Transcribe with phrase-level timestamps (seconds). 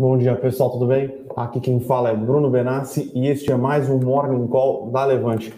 [0.00, 1.12] Bom dia, pessoal, tudo bem?
[1.34, 5.52] Aqui quem fala é Bruno Benassi e este é mais um Morning Call da Levante.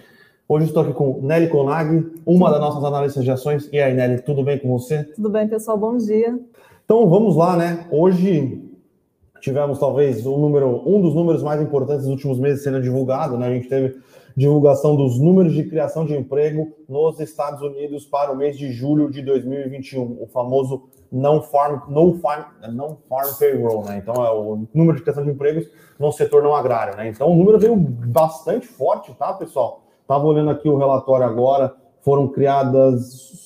[0.48, 3.68] Hoje estou aqui com Nelly Conag, uma das nossas analistas de ações.
[3.71, 5.04] E aí, Nelly, tudo bem com você?
[5.04, 6.40] Tudo bem, pessoal, bom dia.
[6.82, 7.87] Então vamos lá, né?
[7.90, 8.62] Hoje
[9.42, 13.47] tivemos talvez um número, um dos números mais importantes dos últimos meses sendo divulgado, né?
[13.47, 13.99] A gente teve
[14.37, 19.10] divulgação dos números de criação de emprego nos Estados Unidos para o mês de julho
[19.10, 23.98] de 2021, o famoso não farm, no farm, não farm payroll, né?
[23.98, 27.09] Então é o número de criação de empregos no setor não agrário, né?
[27.09, 29.83] Então o número veio bastante forte, tá, pessoal?
[30.06, 33.41] Tava olhando aqui o relatório agora, foram criadas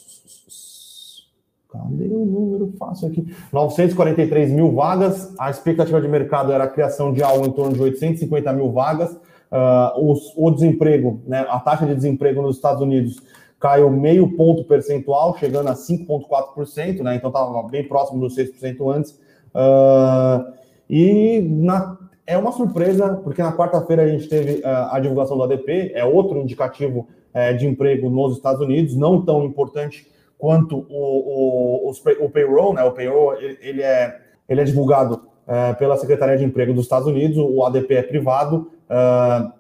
[1.75, 3.27] Cadê o número fácil aqui?
[3.53, 5.35] 943 mil vagas.
[5.37, 9.19] A expectativa de mercado era a criação de algo em torno de 850 mil vagas.
[9.55, 13.23] Uh, o desemprego, né, a taxa de desemprego nos Estados Unidos
[13.61, 17.15] caiu meio ponto percentual, chegando a 5,4%, né?
[17.15, 19.13] Então estava bem próximo dos 6% antes.
[19.55, 20.53] Uh,
[20.91, 21.97] e na,
[22.27, 26.05] é uma surpresa, porque na quarta-feira a gente teve uh, a divulgação do ADP, é
[26.05, 32.25] outro indicativo uh, de emprego nos Estados Unidos, não tão importante quanto o, o, o,
[32.25, 32.83] o payroll, né?
[32.83, 37.39] O payroll ele é, ele é divulgado uh, pela Secretaria de Emprego dos Estados Unidos,
[37.39, 38.71] o ADP é privado.
[38.91, 39.53] Uh,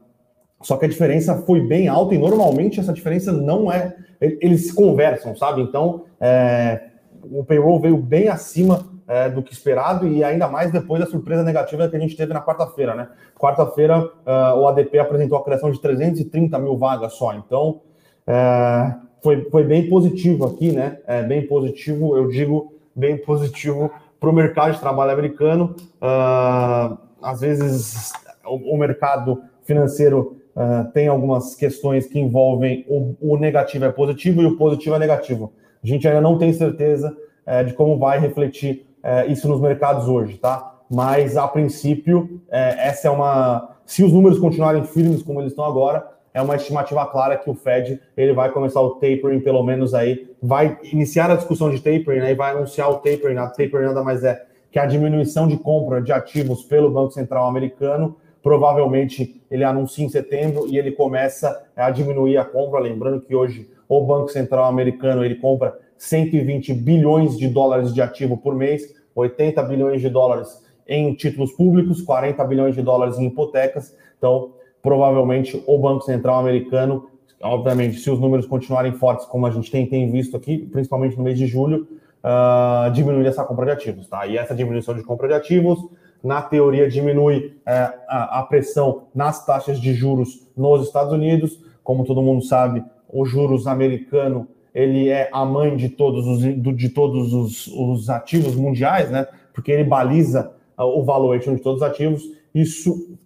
[0.64, 3.94] só que a diferença foi bem alta e normalmente essa diferença não é.
[4.20, 5.61] Eles se conversam, sabe?
[5.61, 6.89] Então, é,
[7.22, 11.42] o payroll veio bem acima é, do que esperado e ainda mais depois da surpresa
[11.42, 13.08] negativa que a gente teve na quarta-feira, né?
[13.39, 17.34] Quarta-feira, uh, o ADP apresentou a criação de 330 mil vagas só.
[17.34, 17.83] Então,
[18.27, 20.98] é, foi, foi bem positivo aqui, né?
[21.06, 25.77] É, bem positivo, eu digo bem positivo para o mercado de trabalho americano.
[26.00, 28.12] Uh, às vezes,
[28.47, 34.47] o, mercado financeiro uh, tem algumas questões que envolvem o, o, negativo é positivo e
[34.47, 35.53] o positivo é negativo.
[35.83, 40.09] A gente ainda não tem certeza uh, de como vai refletir uh, isso nos mercados
[40.09, 40.73] hoje, tá?
[40.91, 43.75] Mas a princípio, essa é uma.
[43.86, 47.55] Se os números continuarem firmes como eles estão agora, é uma estimativa clara que o
[47.55, 52.20] Fed ele vai começar o tapering, pelo menos aí, vai iniciar a discussão de tapering,
[52.20, 53.39] né, e vai anunciar o tapering.
[53.39, 57.47] A tapering nada mais é que a diminuição de compra de ativos pelo Banco Central
[57.47, 62.78] americano provavelmente ele anuncia em setembro e ele começa a diminuir a compra.
[62.78, 68.36] Lembrando que hoje o Banco Central americano ele compra 120 bilhões de dólares de ativo
[68.36, 73.96] por mês, 80 bilhões de dólares em títulos públicos, 40 bilhões de dólares em hipotecas.
[74.18, 77.08] Então, provavelmente o Banco Central americano,
[77.42, 81.24] obviamente, se os números continuarem fortes como a gente tem, tem visto aqui, principalmente no
[81.24, 81.88] mês de julho,
[82.22, 84.26] uh, diminuir essa compra de ativos, tá?
[84.26, 85.78] E essa diminuição de compra de ativos
[86.24, 91.62] na teoria, diminui é, a, a, pressão nas taxas de juros nos Estados Unidos.
[91.83, 96.89] Como todo mundo sabe, o juros americano ele é a mãe de todos os, de
[96.89, 99.27] todos os, os ativos mundiais, né?
[99.52, 102.23] Porque ele baliza o valuation de todos os ativos.
[102.52, 103.17] Isso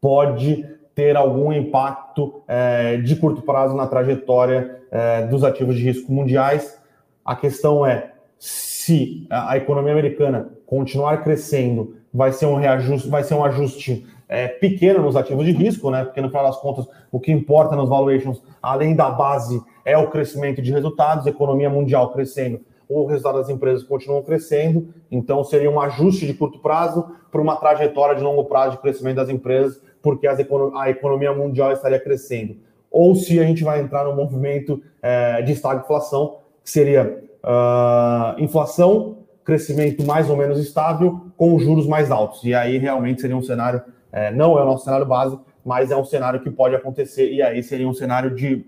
[0.00, 0.64] pode
[0.94, 6.78] ter algum impacto é, de curto prazo na trajetória é, dos ativos de risco mundiais.
[7.24, 13.34] A questão é se a economia americana continuar crescendo vai ser um reajuste, vai ser
[13.34, 16.04] um ajuste é, pequeno nos ativos de risco, né?
[16.04, 20.10] Porque no final das contas, o que importa nos valuations, além da base, é o
[20.10, 25.80] crescimento de resultados, economia mundial crescendo, o resultado das empresas continuam crescendo, então seria um
[25.80, 30.26] ajuste de curto prazo para uma trajetória de longo prazo de crescimento das empresas, porque
[30.26, 30.38] as
[30.74, 32.56] a economia mundial estaria crescendo.
[32.90, 39.18] Ou se a gente vai entrar no movimento é, de estagflação, que seria uh, inflação
[39.48, 42.44] crescimento mais ou menos estável com juros mais altos.
[42.44, 43.80] E aí realmente seria um cenário,
[44.12, 47.40] é, não é o nosso cenário base, mas é um cenário que pode acontecer, e
[47.40, 48.66] aí seria um cenário de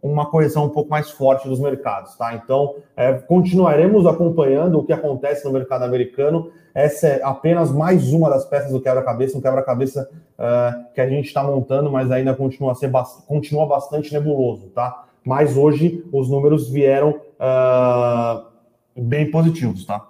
[0.00, 2.34] uma correção um pouco mais forte dos mercados, tá?
[2.34, 6.52] Então, é, continuaremos acompanhando o que acontece no mercado americano.
[6.72, 11.26] Essa é apenas mais uma das peças do quebra-cabeça, um quebra-cabeça uh, que a gente
[11.26, 12.92] está montando, mas ainda continua, a ser
[13.26, 15.06] continua bastante nebuloso, tá?
[15.24, 18.55] Mas hoje os números vieram uh,
[18.96, 20.06] bem positivos, tá?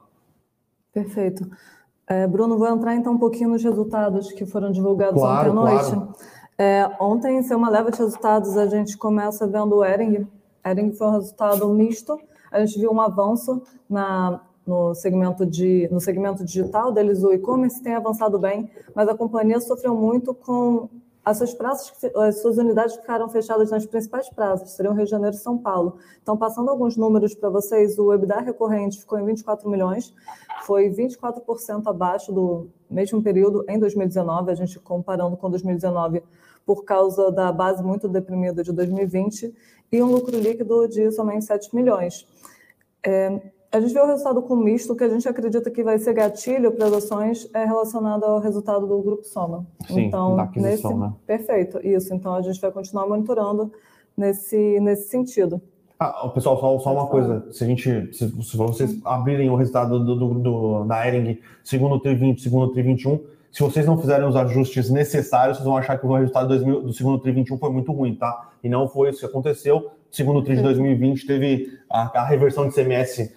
[0.93, 1.49] Perfeito.
[2.07, 5.75] É, Bruno, vou entrar então um pouquinho nos resultados que foram divulgados claro, ontem à
[5.75, 5.91] noite.
[5.91, 6.15] Claro.
[6.59, 10.27] É, ontem, ser uma leva de resultados, a gente começa vendo o Ering.
[10.65, 12.19] Ering foi um resultado misto.
[12.51, 17.83] A gente viu um avanço na, no, segmento de, no segmento digital deles, o e-commerce
[17.83, 20.89] tem avançado bem, mas a companhia sofreu muito com
[21.27, 25.35] as suas praças, as suas unidades ficaram fechadas nas principais praças, seriam Rio de Janeiro
[25.35, 25.99] e São Paulo.
[26.23, 30.15] Então, passando alguns números para vocês, o EBITDA recorrente ficou em 24 milhões,
[30.63, 36.23] foi 24% abaixo do mesmo período em 2019, a gente comparando com 2019
[36.65, 39.53] por causa da base muito deprimida de 2020,
[39.91, 42.25] e um lucro líquido de somente 7 milhões.
[43.05, 43.41] É,
[43.71, 46.73] a gente vê o resultado com misto, que a gente acredita que vai ser gatilho
[46.73, 49.67] para as ações é relacionado ao resultado do Grupo Soma.
[49.87, 51.01] Sim, então, da aquisição, nesse...
[51.01, 51.13] né?
[51.27, 52.15] Perfeito, isso.
[52.15, 53.73] Então, a gente vai continuar monitorando
[54.17, 55.61] nesse, nesse sentido.
[55.99, 57.47] Ah, pessoal, só, só uma coisa.
[57.51, 61.99] Se a gente, se, se vocês abrirem o resultado do, do, do, da Ering segundo
[61.99, 63.21] TRI 20, segundo TRI 21,
[63.51, 66.93] se vocês não fizerem os ajustes necessários, vocês vão achar que o resultado 2000, do
[66.93, 68.51] segundo TRI 21 foi muito ruim, tá?
[68.63, 69.91] E não foi isso que aconteceu.
[70.11, 73.33] Segundo TRI de 2020 teve a, a reversão de CMS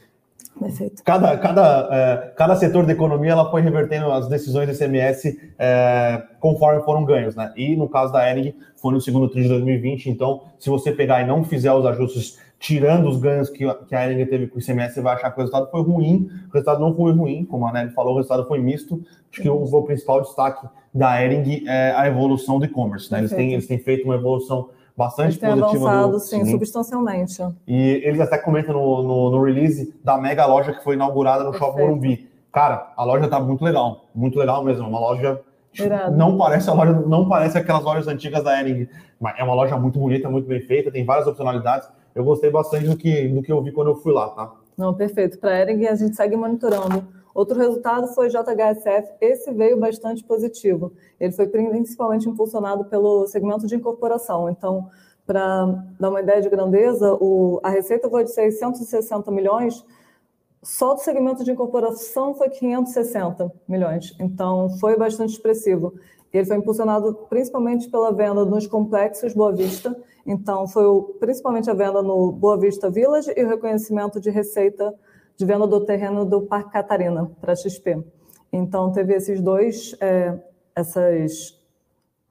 [0.60, 1.02] Perfeito.
[1.04, 6.22] Cada, cada, é, cada setor da economia ela foi revertendo as decisões do ICMS é,
[6.40, 7.54] conforme foram ganhos, né?
[7.56, 10.10] E no caso da Ering foi no segundo trimestre de 2020.
[10.10, 14.12] Então, se você pegar e não fizer os ajustes tirando os ganhos que, que a
[14.12, 16.30] Ering teve com o ICMS, você vai achar que o resultado foi ruim.
[16.50, 19.02] O resultado não foi ruim, como a Nelly falou, o resultado foi misto.
[19.32, 23.10] Acho que o, o principal destaque da Ering é a evolução do e-commerce.
[23.12, 23.20] Né?
[23.20, 24.70] Eles, têm, eles têm feito uma evolução
[25.00, 25.90] bastante Eles positiva.
[25.90, 27.42] avançado, do, sim, sim, substancialmente.
[27.66, 31.52] E eles até comentam no, no, no, release da mega loja que foi inaugurada no
[31.52, 31.72] Perfeito.
[31.72, 32.30] Shopping Morumbi.
[32.52, 34.86] Cara, a loja tá muito legal, muito legal mesmo.
[34.86, 35.40] Uma loja
[35.74, 36.18] Irado.
[36.18, 38.90] não parece a loja, não parece aquelas lojas antigas da Ering,
[39.22, 41.88] mas é uma loja muito bonita, muito bem feita, tem várias opcionalidades.
[42.14, 44.52] Eu gostei bastante do que, do que eu vi quando eu fui lá, tá?
[44.78, 45.40] Não, perfeito.
[45.40, 47.06] Para a Ering a gente segue monitorando.
[47.34, 49.14] Outro resultado foi JHSF.
[49.22, 50.94] Esse veio bastante positivo.
[51.20, 54.50] Ele foi principalmente impulsionado pelo segmento de incorporação.
[54.50, 54.90] Então,
[55.26, 59.86] para dar uma ideia de grandeza, o, a receita foi de 660 milhões,
[60.64, 64.16] só do segmento de incorporação foi 560 milhões.
[64.20, 65.94] Então, foi bastante expressivo.
[66.34, 69.96] Ele foi impulsionado principalmente pela venda nos complexos Boa Vista.
[70.26, 74.94] Então, foi o, principalmente a venda no Boa Vista Village e o reconhecimento de receita
[75.40, 78.04] de venda do terreno do Parque Catarina para XP.
[78.52, 80.38] Então, teve esses dois, é,
[80.76, 81.58] essas,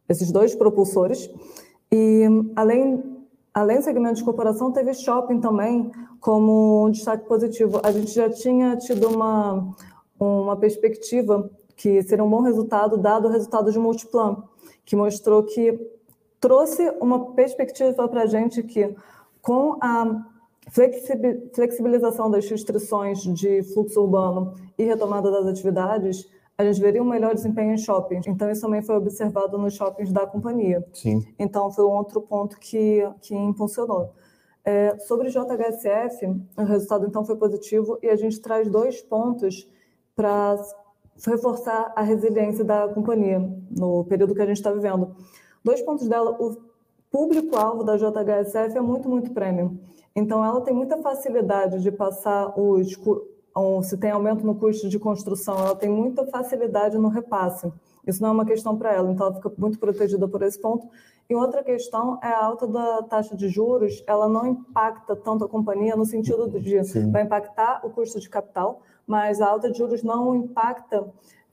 [0.07, 1.31] esses dois propulsores.
[1.91, 2.25] E,
[2.55, 3.03] além,
[3.55, 5.91] além do segmento de corporação, teve shopping também
[6.21, 7.81] como um destaque positivo.
[7.83, 9.75] A gente já tinha tido uma,
[10.21, 14.45] uma perspectiva que seria um bom resultado, dado o resultado de Multiplan,
[14.85, 15.81] que mostrou que
[16.39, 18.95] trouxe uma perspectiva para a gente que,
[19.41, 20.27] com a
[20.71, 27.35] flexibilização das restrições de fluxo urbano e retomada das atividades, a gente veria um melhor
[27.35, 28.27] desempenho em shoppings.
[28.27, 30.85] Então, isso também foi observado nos shoppings da companhia.
[30.93, 31.25] Sim.
[31.39, 34.13] Então, foi um outro ponto que, que impulsionou.
[34.65, 36.27] É, sobre JHSF,
[36.57, 39.69] o resultado, então, foi positivo e a gente traz dois pontos
[40.17, 40.57] para
[41.25, 43.39] reforçar a resiliência da companhia
[43.71, 45.15] no período que a gente está vivendo.
[45.65, 46.37] Dois pontos dela.
[46.41, 46.57] O
[47.11, 49.79] público-alvo da JHSF é muito, muito premium.
[50.19, 52.99] Então, ela tem muita facilidade de passar os.
[53.83, 57.73] Se tem aumento no custo de construção, ela tem muita facilidade no repasse.
[58.07, 60.89] Isso não é uma questão para ela, então ela fica muito protegida por esse ponto.
[61.29, 65.49] E outra questão é a alta da taxa de juros, ela não impacta tanto a
[65.49, 67.11] companhia no sentido de Sim.
[67.11, 71.07] vai impactar o custo de capital, mas a alta de juros não impacta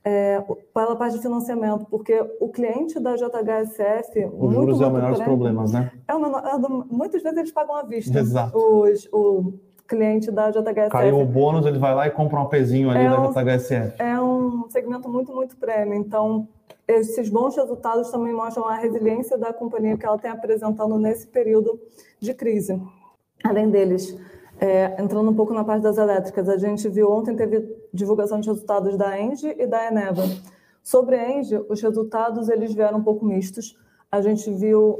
[0.05, 0.39] é,
[0.71, 4.29] pela parte de financiamento, porque o cliente da JHSF.
[4.37, 5.91] Os juros é o menor dos problemas, né?
[6.07, 8.19] É o menor, é muitas vezes eles pagam à vista.
[8.19, 8.55] Exato.
[8.55, 9.53] Os, o
[9.87, 10.89] cliente da JHSF.
[10.91, 13.95] Caiu o bônus, ele vai lá e compra um apezinho ali é da um, JHSF.
[13.99, 15.95] É um segmento muito, muito prêmio.
[15.95, 16.47] Então,
[16.87, 21.79] esses bons resultados também mostram a resiliência da companhia que ela tem apresentando nesse período
[22.19, 22.79] de crise.
[23.43, 24.15] Além deles,
[24.59, 27.61] é, entrando um pouco na parte das elétricas, a gente viu ontem teve
[27.95, 30.23] divulgação de resultados da Engie e da Eneva.
[30.83, 33.75] Sobre a Engie, os resultados eles vieram um pouco mistos.
[34.11, 34.99] A gente viu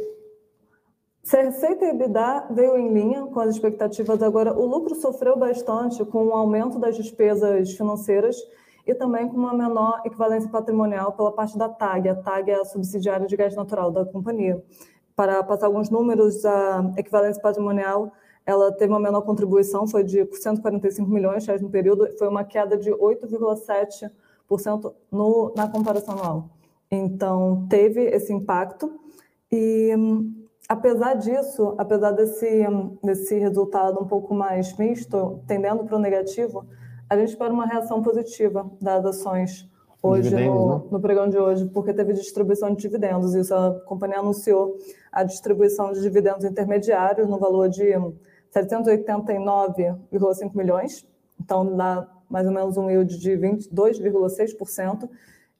[1.25, 6.05] se a receita EBITDA veio em linha com as expectativas agora, o lucro sofreu bastante
[6.05, 8.37] com o aumento das despesas financeiras
[8.85, 12.09] e também com uma menor equivalência patrimonial pela parte da TAG.
[12.09, 14.63] A TAG é a subsidiária de gás natural da companhia.
[15.15, 18.11] Para passar alguns números, a equivalência patrimonial
[18.45, 22.43] ela teve uma menor contribuição, foi de 145 milhões de reais no período, foi uma
[22.43, 26.49] queda de 8,7% no, na comparação anual.
[26.91, 28.99] Então, teve esse impacto.
[29.51, 29.91] E,
[30.69, 32.63] apesar disso, apesar desse,
[33.03, 36.65] desse resultado um pouco mais misto, tendendo para o negativo,
[37.09, 39.67] a gente espera uma reação positiva das ações
[40.01, 40.83] hoje no, né?
[40.91, 43.33] no pregão de hoje, porque teve distribuição de dividendos.
[43.33, 44.77] Isso a companhia anunciou
[45.11, 47.93] a distribuição de dividendos intermediários no valor de
[48.55, 51.05] 789,5 milhões,
[51.39, 55.09] então dá mais ou menos um yield de 22,6%.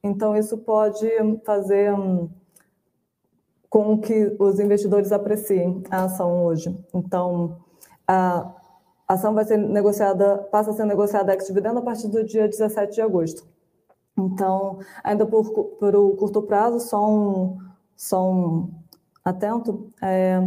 [0.02, 1.08] Então, isso pode
[1.44, 2.28] fazer hum,
[3.68, 6.76] com que os investidores apreciem a ação hoje.
[6.94, 7.58] Então,
[8.06, 8.52] a
[9.08, 13.02] ação vai ser negociada, passa a ser negociada ex-dividendo a partir do dia 17 de
[13.02, 13.46] agosto.
[14.18, 17.58] Então, ainda por, por curto prazo, só um,
[17.94, 18.70] só um
[19.24, 20.40] atento, é,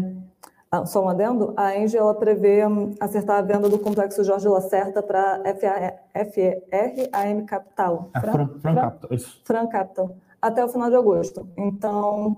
[0.71, 4.47] Ah, só um adendo, a Engie ela prevê hum, acertar a venda do complexo Jorge
[4.47, 5.41] Lacerda para
[6.31, 8.11] FRAM Capital.
[8.15, 9.41] É, Fran, Fran, Fran Capital, isso.
[9.43, 11.47] Fran Capital, até o final de agosto.
[11.57, 12.37] Então,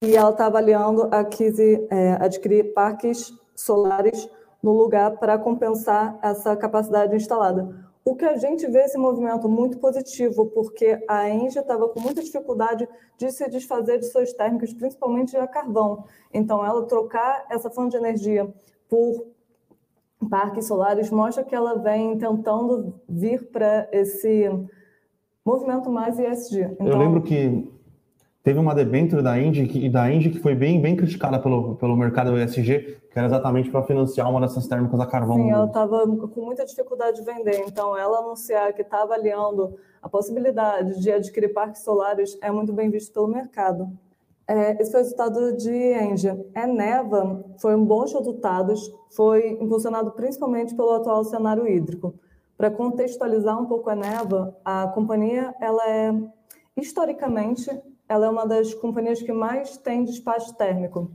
[0.00, 4.30] e ela está avaliando aquisi, é, adquirir parques solares
[4.62, 7.89] no lugar para compensar essa capacidade instalada.
[8.10, 12.20] O que a gente vê esse movimento muito positivo, porque a Engie estava com muita
[12.20, 16.02] dificuldade de se desfazer de suas térmicas, principalmente a carvão.
[16.34, 18.52] Então, ela trocar essa fonte de energia
[18.88, 19.28] por
[20.28, 24.50] parques solares mostra que ela vem tentando vir para esse
[25.46, 26.62] movimento mais ESG.
[26.62, 27.70] Então, Eu lembro que
[28.42, 31.96] teve uma debênture da Indy que, da Indy que foi bem, bem criticada pelo, pelo
[31.96, 35.36] mercado ESG, que era exatamente para financiar uma dessas térmicas a carvão.
[35.36, 40.08] Sim, ela estava com muita dificuldade de vender, então ela anunciar que está avaliando a
[40.08, 43.90] possibilidade de adquirir parques solares é muito bem visto pelo mercado.
[44.48, 46.44] É, esse foi o resultado de Engie.
[46.56, 48.80] Eneva foi um bons resultados,
[49.10, 52.14] foi impulsionado principalmente pelo atual cenário hídrico.
[52.56, 56.12] Para contextualizar um pouco a Eneva, a companhia ela é
[56.76, 57.70] historicamente
[58.10, 61.12] ela é uma das companhias que mais tem despacho térmico.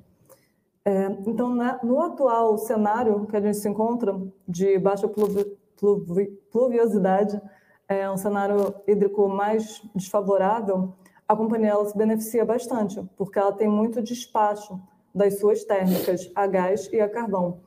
[0.85, 5.43] É, então, na, no atual cenário que a gente se encontra, de baixa pluvi,
[5.75, 7.41] pluvi, pluviosidade,
[7.89, 10.93] é um cenário hídrico mais desfavorável,
[11.27, 14.79] a companhia ela se beneficia bastante, porque ela tem muito despacho
[15.13, 17.59] das suas térmicas a gás e a carvão.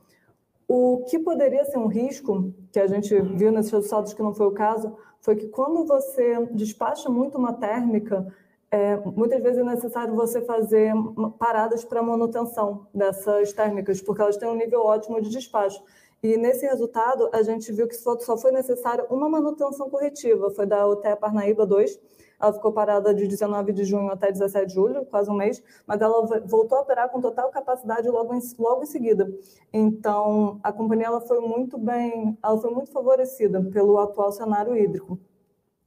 [0.67, 4.47] O que poderia ser um risco, que a gente viu nesses resultados que não foi
[4.47, 8.25] o caso, foi que quando você despacha muito uma térmica,
[8.71, 10.93] é, muitas vezes é necessário você fazer
[11.39, 15.83] paradas para manutenção dessas térmicas, porque elas têm um nível ótimo de despacho.
[16.21, 20.65] E nesse resultado, a gente viu que só, só foi necessária uma manutenção corretiva, foi
[20.65, 21.99] da UTE Parnaíba 2.
[22.41, 25.99] Ela ficou parada de 19 de junho até 17 de julho, quase um mês, mas
[25.99, 29.29] ela voltou a operar com total capacidade logo em, logo em seguida.
[29.73, 35.19] Então, a companhia ela foi muito bem, ela foi muito favorecida pelo atual cenário hídrico.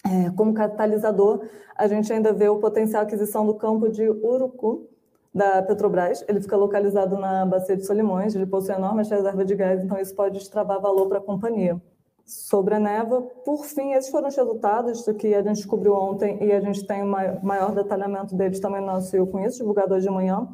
[0.04, 4.88] É, como catalisador, a gente ainda vê o potencial aquisição do campo de Urucu,
[5.34, 6.24] da Petrobras.
[6.28, 10.14] Ele fica localizado na Bacia de Solimões, ele possui enormes reservas de gás, então isso
[10.14, 11.80] pode destravar valor para a companhia.
[12.24, 16.38] Sobre a Neva, por fim, esses foram os resultados do que a gente descobriu ontem
[16.42, 17.10] e a gente tem um
[17.42, 20.48] maior detalhamento deles também no nosso Eu Conheço, divulgado hoje de manhã.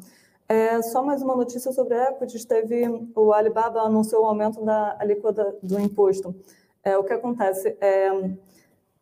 [0.49, 5.55] É, só mais uma notícia sobre equities, teve o Alibaba anunciou o aumento da alíquota
[5.63, 6.35] do imposto.
[6.83, 8.11] É, o que acontece é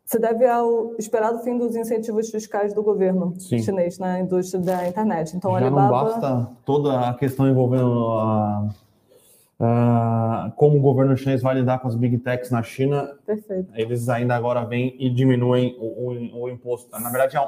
[0.06, 3.58] se deve ao esperado fim dos incentivos fiscais do governo Sim.
[3.58, 5.36] chinês na indústria da internet.
[5.36, 5.82] Então, Já Alibaba...
[5.82, 8.68] não basta toda a questão envolvendo a,
[9.58, 13.16] a, como o governo chinês vai lidar com as big techs na China.
[13.26, 13.68] Perfeito.
[13.74, 16.88] Eles ainda agora vêm e diminuem o, o, o imposto.
[16.92, 17.40] Na verdade, é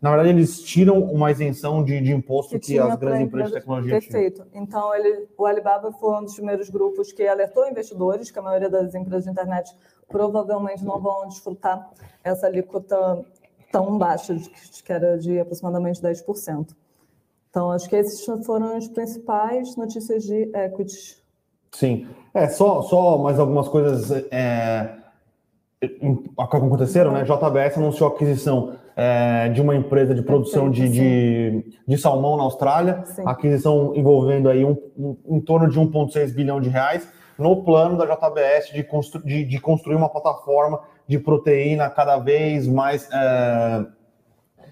[0.00, 3.58] na verdade, eles tiram uma isenção de, de imposto que, que as grandes empresas de
[3.58, 4.44] tecnologia Perfeito.
[4.44, 4.62] Tinham.
[4.62, 8.70] Então, ele, o Alibaba foi um dos primeiros grupos que alertou investidores que a maioria
[8.70, 9.74] das empresas de internet
[10.08, 11.90] provavelmente não vão desfrutar
[12.22, 13.24] essa alíquota
[13.72, 14.36] tão baixa,
[14.84, 16.68] que era de aproximadamente 10%.
[17.50, 21.20] Então, acho que esses foram as principais notícias de equities.
[21.72, 22.06] Sim.
[22.32, 24.96] É, só, só mais algumas coisas é,
[26.38, 27.24] aconteceram, né?
[27.24, 32.42] JBS anunciou a aquisição é, de uma empresa de produção de, de, de, salmão na
[32.42, 33.22] Austrália, sim.
[33.24, 38.04] aquisição envolvendo aí um, um, em torno de 1,6 bilhão de reais, no plano da
[38.04, 43.86] JBS de, constru, de, de, construir uma plataforma de proteína cada vez mais é,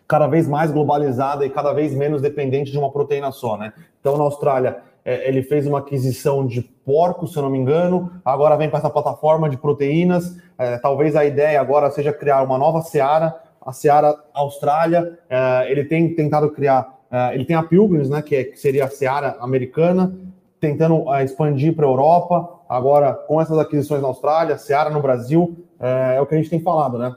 [0.08, 3.72] cada vez mais globalizada e cada vez menos dependente de uma proteína só, né?
[4.00, 8.10] Então, na Austrália, é, ele fez uma aquisição de porcos, se eu não me engano,
[8.24, 10.36] agora vem para essa plataforma de proteínas.
[10.58, 15.84] É, talvez a ideia agora seja criar uma nova seara a Seara Austrália, é, ele
[15.84, 19.36] tem tentado criar, é, ele tem a Pilgrims, né, que, é, que seria a Seara
[19.40, 20.16] americana,
[20.60, 25.66] tentando é, expandir para a Europa, agora com essas aquisições na Austrália, Seara no Brasil,
[25.80, 27.14] é, é, o que a gente tem falado, né?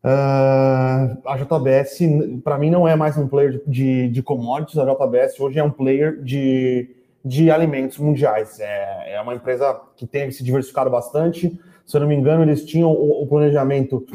[0.00, 1.98] a JBS,
[2.42, 5.70] para mim, não é mais um player de, de commodities, a JBS hoje é um
[5.70, 6.88] player de,
[7.22, 8.58] de alimentos mundiais.
[8.58, 11.60] É, é uma empresa que tem se diversificado bastante.
[11.84, 14.06] Se eu não me engano, eles tinham o, o planejamento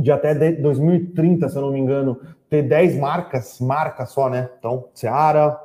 [0.00, 4.48] de até 2030, se eu não me engano, ter 10 marcas, marcas só, né?
[4.58, 5.58] Então, Seara,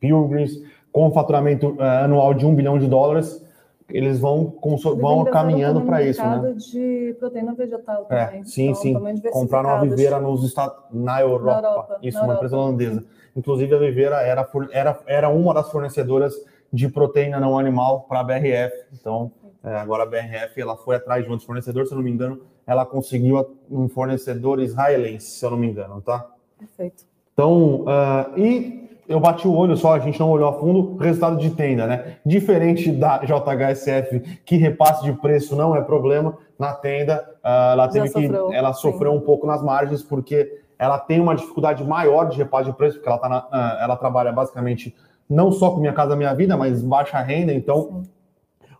[0.00, 0.52] Pilgrims,
[0.92, 3.44] com um faturamento uh, anual de um bilhão de dólares,
[3.88, 4.54] eles vão,
[5.00, 6.52] vão caminhando para isso, né?
[6.52, 8.40] de proteína vegetal é, também.
[8.40, 9.30] É, sim, então, sim.
[9.30, 11.62] Compraram a Viveira nos Estados, na Europa.
[11.62, 12.46] Na Europa isso, na uma Europa.
[12.46, 13.04] empresa holandesa.
[13.34, 16.34] Inclusive, a Viveira era, era, era uma das fornecedoras
[16.70, 18.74] de proteína não animal para a BRF.
[18.92, 19.32] Então,
[19.64, 22.10] é, agora a BRF ela foi atrás de um dos fornecedores, se eu não me
[22.10, 26.26] engano, ela conseguiu um fornecedor israelense, se eu não me engano, tá?
[26.58, 27.02] Perfeito.
[27.32, 31.38] Então, uh, e eu bati o olho só, a gente não olhou a fundo, resultado
[31.38, 32.18] de tenda, né?
[32.26, 38.10] Diferente da JHSF, que repasse de preço não é problema, na tenda uh, ela teve
[38.10, 39.18] que ela sofreu sim.
[39.18, 43.08] um pouco nas margens porque ela tem uma dificuldade maior de repasse de preço, porque
[43.08, 44.94] ela, tá na, uh, ela trabalha basicamente
[45.28, 48.17] não só com Minha Casa Minha Vida, mas baixa renda, então sim.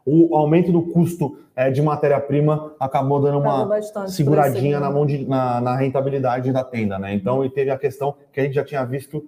[0.05, 3.69] O aumento do custo é, de matéria-prima acabou dando uma
[4.07, 7.13] seguradinha na mão de, na, na rentabilidade da tenda, né?
[7.13, 9.25] Então, e teve a questão que a gente já tinha visto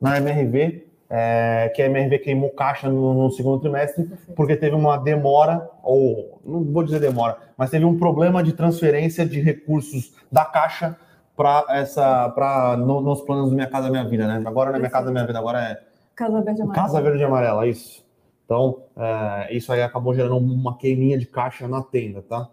[0.00, 4.96] na MRV, é, que a MRV queimou caixa no, no, segundo trimestre, porque teve uma
[4.96, 10.44] demora, ou não vou dizer demora, mas teve um problema de transferência de recursos da
[10.44, 10.96] caixa
[11.36, 14.42] para essa para no, nos planos do Minha Casa Minha Vida, né?
[14.46, 15.80] Agora não é Minha Casa Minha Vida, agora é
[16.14, 16.86] Casa Verde Amarela.
[16.86, 18.07] Casa Verde Amarela, isso.
[18.48, 22.48] Então, é, isso aí acabou gerando uma queiminha de caixa na tenda, tá?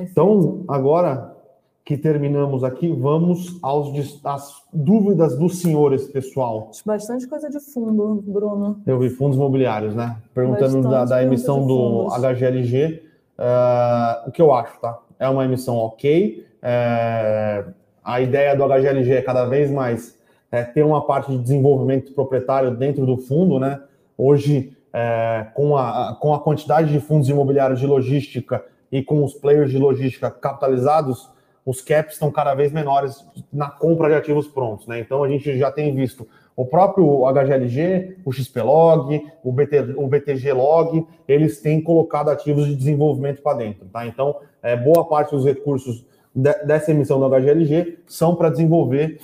[0.00, 1.36] Então, agora
[1.84, 6.70] que terminamos aqui, vamos aos, às dúvidas dos senhores, pessoal.
[6.86, 8.80] Bastante coisa de fundo, Bruno.
[8.86, 10.16] Eu vi fundos imobiliários, né?
[10.32, 13.02] Perguntando da, da, emissão do HGLG.
[13.38, 14.98] Uh, eh, o que eu acho, tá?
[15.18, 16.42] É uma emissão ok.
[16.62, 17.66] É,
[18.02, 20.18] a ideia do HGLG é cada vez mais
[20.50, 23.78] é, ter uma parte de desenvolvimento proprietário dentro do fundo, né?
[24.16, 29.34] Hoje, é, com, a, com a quantidade de fundos imobiliários de logística e com os
[29.34, 31.30] players de logística capitalizados,
[31.64, 35.00] os caps estão cada vez menores na compra de ativos prontos, né?
[35.00, 40.52] Então a gente já tem visto o próprio HGLG, o XPlog, o, BT, o BTG
[40.54, 44.06] Log, eles têm colocado ativos de desenvolvimento para dentro, tá?
[44.06, 49.18] Então, é, boa parte dos recursos de, dessa emissão do HGLG são para desenvolver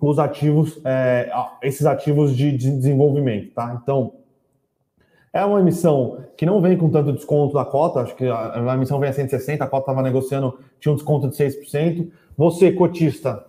[0.00, 1.30] os ativos, é,
[1.62, 3.78] esses ativos de, de desenvolvimento, tá?
[3.82, 4.12] Então,
[5.32, 8.98] é uma emissão que não vem com tanto desconto da cota, acho que a, emissão
[8.98, 12.10] vem a 160, a cota estava negociando, tinha um desconto de 6%.
[12.36, 13.44] Você, cotista,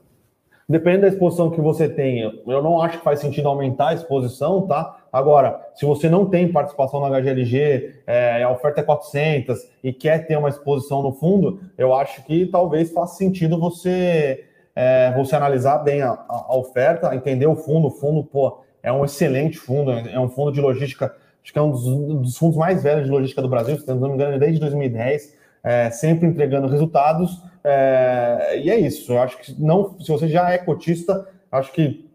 [0.67, 4.67] depende da exposição que você tenha, eu não acho que faz sentido aumentar a exposição,
[4.67, 4.97] tá?
[5.11, 10.27] Agora, se você não tem participação na HGLG, é, a oferta é 400 e quer
[10.27, 15.79] ter uma exposição no fundo, eu acho que talvez faça sentido você, é, você analisar
[15.79, 17.87] bem a, a, oferta, entender o fundo.
[17.87, 21.13] O fundo, pô, é um excelente fundo, é um fundo de logística
[21.43, 21.83] acho que é um dos,
[22.21, 25.89] dos, fundos mais velhos de logística do Brasil, se não me engano, desde 2010, é,
[25.89, 27.41] sempre entregando resultados.
[27.63, 29.11] É, e é isso.
[29.11, 32.07] Eu acho que não, se você já é cotista, acho que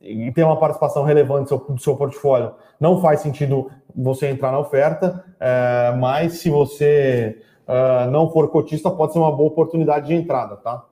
[0.00, 4.50] e tem uma participação relevante do seu, do seu portfólio, não faz sentido você entrar
[4.50, 10.06] na oferta, é, mas se você uh, não for cotista, pode ser uma boa oportunidade
[10.06, 10.84] de entrada, tá?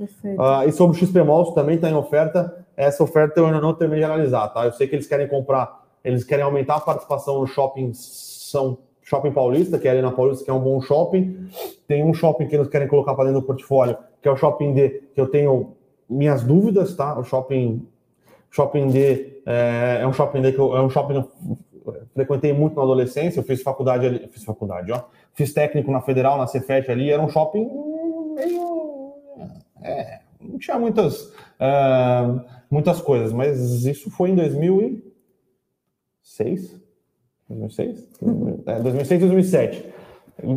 [0.00, 2.64] Uh, e sobre o XP Malls também está em oferta.
[2.76, 4.64] Essa oferta eu ainda não terminei de analisar, tá?
[4.64, 9.32] Eu sei que eles querem comprar eles querem aumentar a participação no shopping São Shopping
[9.32, 11.48] Paulista, que é ali na Paulista, que é um bom shopping.
[11.86, 14.74] Tem um shopping que eles querem colocar para dentro do portfólio, que é o Shopping
[14.74, 15.76] D, que eu tenho
[16.08, 17.18] minhas dúvidas, tá?
[17.18, 17.86] O Shopping
[18.50, 21.28] Shopping D é, é um shopping D que eu, é um shopping que
[21.86, 23.40] eu frequentei muito na adolescência.
[23.40, 25.02] Eu fiz faculdade ali, fiz faculdade, ó.
[25.34, 27.10] Fiz técnico na Federal, na Cefet ali.
[27.10, 27.66] Era um shopping
[29.82, 35.08] é, não tinha muitas uh, muitas coisas, mas isso foi em 2000 e
[36.38, 36.80] 2006?
[37.48, 38.08] 2006?
[38.66, 39.94] É, 2006, 2007.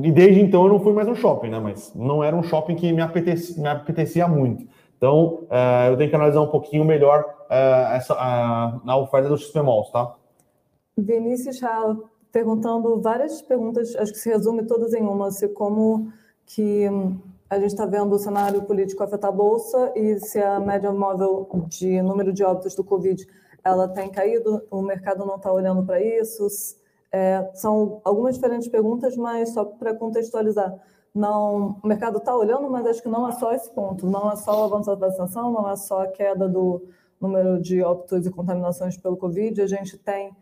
[0.03, 1.60] E desde então eu não fui mais no shopping, né?
[1.60, 4.67] Mas não era um shopping que me apetecia, me apetecia muito.
[4.97, 9.38] Então uh, eu tenho que analisar um pouquinho melhor uh, essa, uh, a oferta do
[9.38, 10.15] XP Malls, tá?
[10.95, 11.97] Vinícius já
[12.31, 16.13] perguntando várias perguntas, acho que se resume todas em uma, se como
[16.45, 17.17] que hum,
[17.51, 21.49] a gente está vendo o cenário político afetar a Bolsa e se a média móvel
[21.67, 23.27] de número de óbitos do Covid
[23.61, 26.47] ela tem caído, o mercado não está olhando para isso.
[27.11, 30.79] É, são algumas diferentes perguntas, mas só para contextualizar.
[31.13, 34.07] Não, o mercado está olhando, mas acho que não é só esse ponto.
[34.07, 36.87] Não é só o avanço da vacinação, não é só a queda do
[37.19, 39.61] número de óbitos e contaminações pelo Covid.
[39.61, 40.33] A gente tem,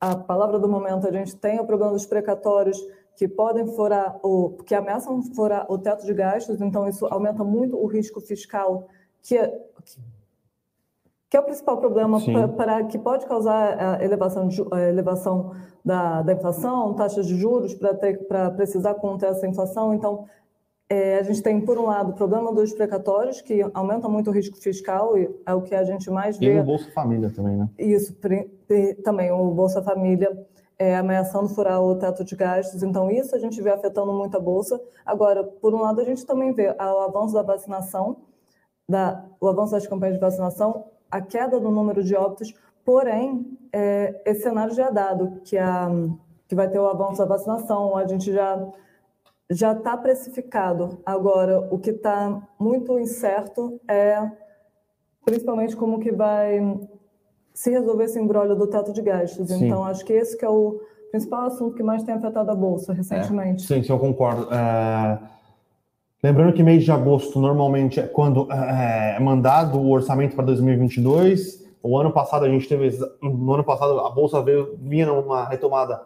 [0.00, 2.82] a palavra do momento, a gente tem o problema dos precatórios
[3.16, 7.76] que podem furar, o, que ameaçam furar o teto de gastos, então isso aumenta muito
[7.76, 8.88] o risco fiscal
[9.22, 10.00] que, que
[11.34, 12.20] que é o principal problema
[12.56, 15.52] para que pode causar a elevação, de, a elevação
[15.84, 19.92] da, da inflação, taxas de juros para precisar conter essa inflação.
[19.92, 20.26] Então,
[20.88, 24.32] é, a gente tem, por um lado, o problema dos precatórios, que aumenta muito o
[24.32, 26.54] risco fiscal, e é o que a gente mais vê.
[26.54, 27.68] E o Bolsa Família também, né?
[27.80, 28.16] Isso,
[29.02, 30.30] também o Bolsa Família
[30.78, 32.82] é, ameaçando furar o teto de gastos.
[32.82, 34.80] Então, isso a gente vê afetando muito a Bolsa.
[35.04, 38.16] Agora, por um lado, a gente também vê o avanço da vacinação,
[38.88, 40.84] da, o avanço das campanhas de vacinação
[41.14, 42.52] a queda do número de óbitos,
[42.84, 45.88] porém, é, esse cenário já é dado, que, a,
[46.48, 48.68] que vai ter o avanço da vacinação, a gente já
[49.48, 50.98] já está precificado.
[51.06, 54.18] Agora, o que está muito incerto é
[55.24, 56.58] principalmente como que vai
[57.54, 59.48] se resolver esse embrólio do teto de gastos.
[59.48, 59.66] Sim.
[59.66, 60.80] Então, acho que esse que é o
[61.12, 63.62] principal assunto que mais tem afetado a Bolsa recentemente.
[63.62, 64.52] É, sim, sim, eu concordo.
[64.52, 65.18] É...
[66.20, 71.62] Lembrando que mês de agosto normalmente é quando é, é mandado o orçamento para 2022.
[71.82, 76.02] O ano passado a gente teve, no ano passado a bolsa veio vinha numa retomada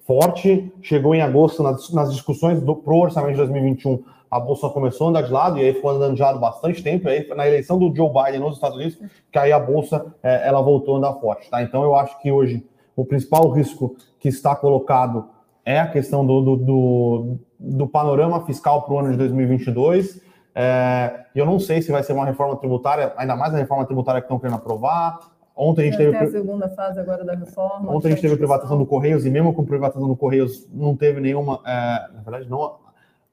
[0.00, 4.02] forte, chegou em agosto nas, nas discussões do pro orçamento de 2021
[4.32, 7.06] a bolsa começou a andar de lado e aí ficou andando de lado bastante tempo.
[7.06, 8.98] E aí, na eleição do Joe Biden nos Estados Unidos,
[9.30, 11.50] que aí a bolsa é, ela voltou a andar forte.
[11.50, 11.62] Tá?
[11.62, 12.66] Então eu acho que hoje
[12.96, 15.28] o principal risco que está colocado
[15.66, 20.22] é a questão do, do, do, do panorama fiscal para o ano de 2022.
[20.54, 24.22] É, eu não sei se vai ser uma reforma tributária, ainda mais a reforma tributária
[24.22, 25.18] que estão querendo aprovar.
[25.54, 27.92] Ontem a gente teve a segunda fase agora da reforma.
[27.92, 31.20] Ontem a gente teve privatização do Correios e mesmo com privatização do Correios não teve
[31.20, 32.80] nenhuma, é, na verdade não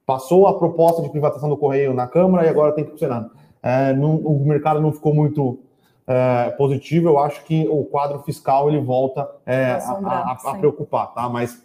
[0.09, 2.95] Passou a proposta de privatização do Correio na Câmara e agora tem que ir para
[2.95, 3.29] o Senado.
[3.61, 5.59] É, não, o mercado não ficou muito
[6.07, 7.09] é, positivo.
[7.09, 11.29] Eu acho que o quadro fiscal ele volta é, a, a, a, preocupar, tá?
[11.29, 11.61] Mas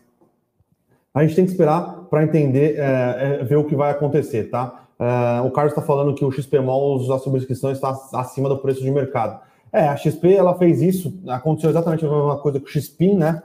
[1.14, 4.88] a gente tem que esperar para entender, é, é, ver o que vai acontecer, tá?
[4.98, 8.90] É, o Carlos está falando que o XPMOL, a subscrição está acima do preço de
[8.90, 9.40] mercado.
[9.72, 13.42] É, a XP ela fez isso, aconteceu exatamente a mesma coisa com o XPIN, né?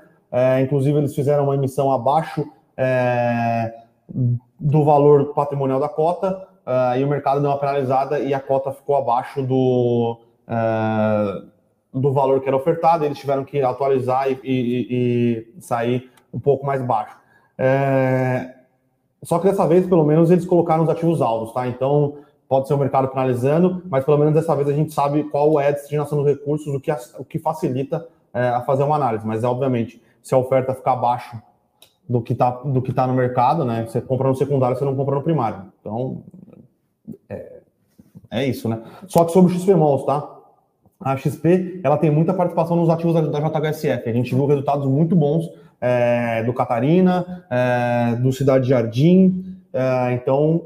[0.61, 2.45] inclusive eles fizeram uma emissão abaixo
[4.59, 8.71] do valor patrimonial da cota, uh, e o mercado deu uma penalizada e a cota
[8.71, 11.47] ficou abaixo do, uh,
[11.93, 14.87] do valor que era ofertado, eles tiveram que atualizar e, e,
[15.57, 17.17] e sair um pouco mais baixo.
[17.57, 18.55] É,
[19.23, 21.67] só que dessa vez, pelo menos, eles colocaram os ativos alvos, tá?
[21.67, 25.59] Então, pode ser o mercado penalizando, mas pelo menos dessa vez a gente sabe qual
[25.59, 29.25] é a destinação dos recursos, o que, o que facilita é, a fazer uma análise.
[29.27, 31.41] Mas, obviamente, se a oferta ficar abaixo
[32.09, 33.85] do que está do que tá no mercado, né?
[33.85, 35.71] Você compra no secundário, você não compra no primário.
[35.79, 36.23] Então,
[37.29, 37.59] é,
[38.31, 38.81] é isso, né?
[39.07, 40.37] Só que sobre o XPMOLs, tá?
[40.99, 44.09] A XP, ela tem muita participação nos ativos da, da JHSF.
[44.09, 49.55] A gente viu resultados muito bons é, do Catarina, é, do Cidade Jardim.
[49.71, 50.65] É, então,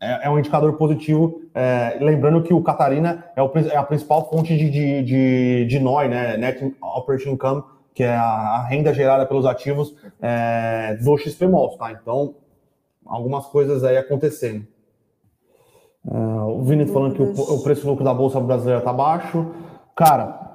[0.00, 1.40] é, é, um indicador positivo.
[1.54, 5.78] É, lembrando que o Catarina é, o, é, a principal fonte de, de, de, de
[5.78, 6.36] NOI, né?
[6.36, 7.62] Net Operating Income
[7.94, 11.92] que é a, renda gerada pelos ativos é, do XPMOL, tá?
[11.92, 12.34] Então,
[13.04, 14.66] algumas coisas aí acontecendo.
[16.04, 19.46] Uh, o Vini falando que o, o preço lucro da Bolsa Brasileira está baixo.
[19.94, 20.50] Cara,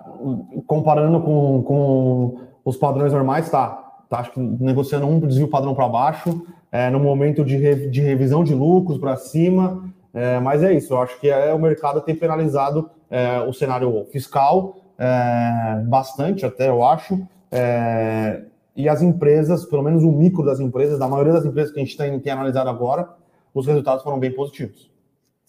[0.65, 3.81] comparando com, com os padrões normais, tá.
[4.09, 8.01] Tá, acho que negociando um desvio padrão para baixo, é, no momento de, re, de
[8.01, 9.83] revisão de lucros para cima.
[10.13, 14.05] É, mas é isso, eu acho que é, o mercado tem penalizado é, o cenário
[14.11, 17.19] fiscal é, bastante, até eu acho.
[17.51, 18.43] É,
[18.75, 21.84] e as empresas, pelo menos o micro das empresas, da maioria das empresas que a
[21.84, 23.10] gente tem, tem analisado agora,
[23.53, 24.91] os resultados foram bem positivos.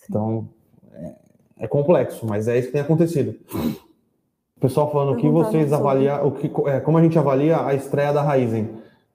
[0.09, 0.49] Então,
[0.93, 1.15] é,
[1.61, 3.35] é, complexo, mas é isso que tem acontecido.
[4.57, 7.75] O pessoal falando o que vocês avaliam, o que, é, como a gente avalia a
[7.75, 8.71] estreia da Raizen.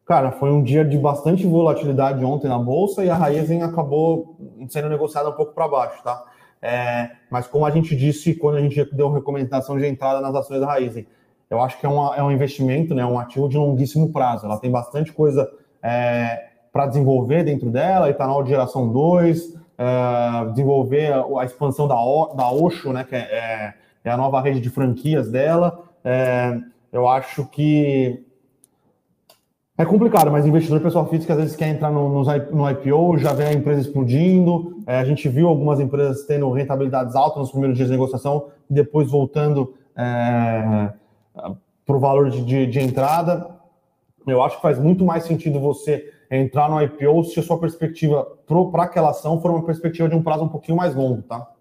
[0.05, 4.35] Cara, foi um dia de bastante volatilidade ontem na bolsa e a Raizen acabou
[4.67, 6.25] sendo negociada um pouco para baixo, tá?
[6.61, 10.59] É, mas como a gente disse quando a gente deu recomendação de entrada nas ações
[10.59, 11.07] da Raizen,
[11.49, 14.45] eu acho que é, uma, é um investimento, né, um ativo de longuíssimo prazo.
[14.45, 21.11] Ela tem bastante coisa é, para desenvolver dentro dela, etanol de geração 2, é, desenvolver
[21.39, 24.69] a, expansão da, o, da Osho, né, que é, é, é a nova rede de
[24.69, 25.83] franquias dela.
[26.91, 28.25] Eu acho que
[29.81, 33.45] é complicado, mas investidor pessoa física às vezes quer entrar no, no IPO, já vê
[33.45, 34.77] a empresa explodindo.
[34.85, 39.09] É, a gente viu algumas empresas tendo rentabilidades altas nos primeiros dias de negociação, depois
[39.09, 40.93] voltando é,
[41.33, 43.49] para o valor de, de, de, entrada.
[44.27, 48.23] Eu acho que faz muito mais sentido você entrar no IPO se a sua perspectiva
[48.71, 51.51] para aquela ação for uma perspectiva de um prazo um pouquinho mais longo, tá?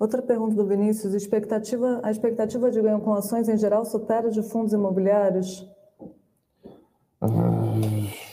[0.00, 4.42] Outra pergunta do Vinícius: expectativa, a expectativa de ganho com ações em geral supera de
[4.42, 5.68] fundos imobiliários?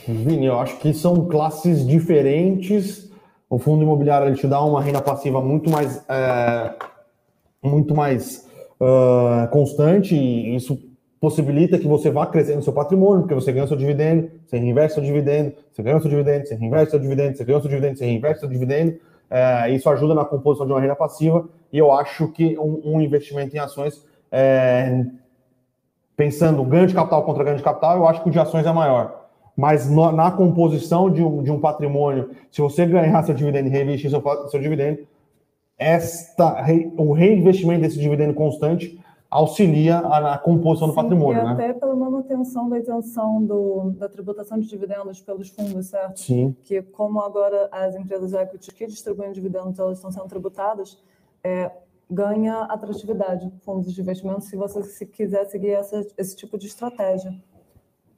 [0.06, 3.10] Vini, eu acho que são classes diferentes.
[3.48, 6.74] O fundo imobiliário ele te dá uma renda passiva muito mais, é,
[7.62, 8.48] muito mais
[8.80, 10.78] uh, constante e isso
[11.20, 15.02] possibilita que você vá crescendo seu patrimônio, porque você ganha seu dividendo, você reinveste seu
[15.04, 18.40] dividendo, você ganha seu dividendo, você reinveste seu dividendo, você ganha seu dividendo, você reinveste
[18.40, 18.98] seu dividendo.
[19.30, 23.00] É, isso ajuda na composição de uma renda passiva e eu acho que um, um
[23.00, 25.06] investimento em ações é,
[26.16, 28.72] pensando ganho de capital contra ganho de capital, eu acho que o de ações é
[28.72, 29.22] maior.
[29.56, 33.70] Mas no, na composição de um, de um patrimônio, se você ganhar seu dividendo e
[33.70, 35.06] reinvestir seu, seu dividendo,
[35.78, 36.64] esta,
[36.96, 38.98] o reinvestimento desse dividendo constante
[39.32, 41.42] auxilia a, a composição Sim, do patrimônio.
[41.42, 41.52] E né?
[41.52, 46.20] até pela manutenção da isenção do, da tributação de dividendos pelos fundos, certo?
[46.20, 46.54] Sim.
[46.62, 51.02] Que como agora as empresas equity que distribuem dividendos elas estão sendo tributadas,
[51.42, 51.70] é,
[52.12, 57.34] ganha atratividade, fundos de investimento, se você se quiser seguir essa, esse tipo de estratégia.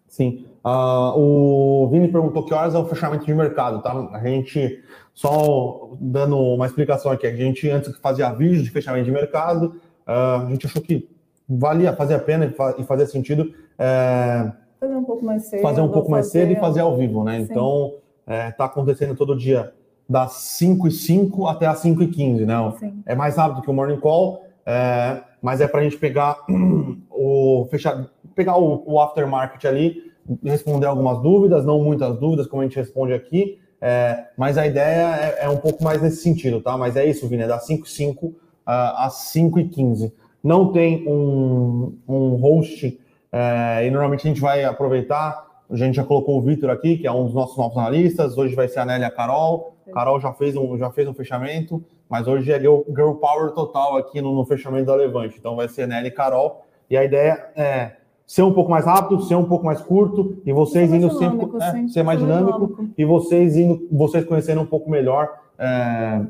[0.09, 0.47] Sim.
[0.65, 3.93] Uh, o Vini perguntou que horas é o fechamento de mercado, tá?
[4.13, 9.13] A gente, só dando uma explicação aqui, a gente antes fazia vídeo de fechamento de
[9.13, 9.77] mercado,
[10.07, 11.09] uh, a gente achou que
[11.49, 15.89] valia, fazia a pena e fazia sentido é, fazer um pouco mais cedo, fazer um
[15.89, 17.39] pouco mais cedo e fazer ao vivo, né?
[17.39, 17.47] Sim.
[17.51, 17.95] Então,
[18.27, 19.73] é, tá acontecendo todo dia
[20.09, 22.55] das 5 e 5 até as 5 e 15, né?
[22.79, 23.03] Sim.
[23.07, 26.39] É mais rápido que o Morning Call, é, mas é para a gente pegar
[27.11, 30.13] o fechar, pegar o, o aftermarket ali,
[30.43, 35.17] responder algumas dúvidas, não muitas dúvidas, como a gente responde aqui, é, mas a ideia
[35.17, 36.77] é, é, um pouco mais nesse sentido, tá?
[36.77, 38.35] Mas é isso, Vini, é das 5 e 5 uh,
[38.67, 40.13] às 5 e 15.
[40.43, 42.99] Não tem um, um host,
[43.33, 47.07] é, e normalmente a gente vai aproveitar a gente já colocou o Vitor aqui, que
[47.07, 48.37] é um dos nossos novos analistas.
[48.37, 49.74] Hoje vai ser a Nélia Carol.
[49.95, 53.97] Carol já fez um, já fez um fechamento, mas hoje é girl, girl power total
[53.97, 55.37] aqui no, no, fechamento da Levante.
[55.39, 56.67] Então vai ser Nélia e Carol.
[56.91, 57.93] E a ideia é
[58.27, 61.89] ser um pouco mais rápido, ser um pouco mais curto e vocês indo sempre é,
[61.89, 66.21] ser mais dinâmico, dinâmico, e vocês indo, vocês conhecendo um pouco melhor é,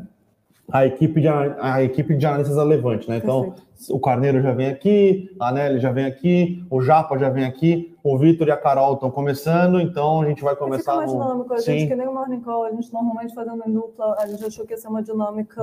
[0.71, 3.19] a equipe de, a equipe de analistas da Levante, né?
[3.19, 3.95] Então, Perfeito.
[3.95, 7.95] o Carneiro já vem aqui, a Nelly já vem aqui, o Japa já vem aqui,
[8.03, 10.93] o Vitor e a Carol estão começando, então a gente vai começar.
[10.93, 11.21] Fica mais no...
[11.21, 11.89] dinâmico, a gente, Sim.
[11.89, 14.73] que nem o Morning Call, a gente normalmente fazendo em dupla, a gente achou que
[14.73, 15.63] ia ser uma dinâmica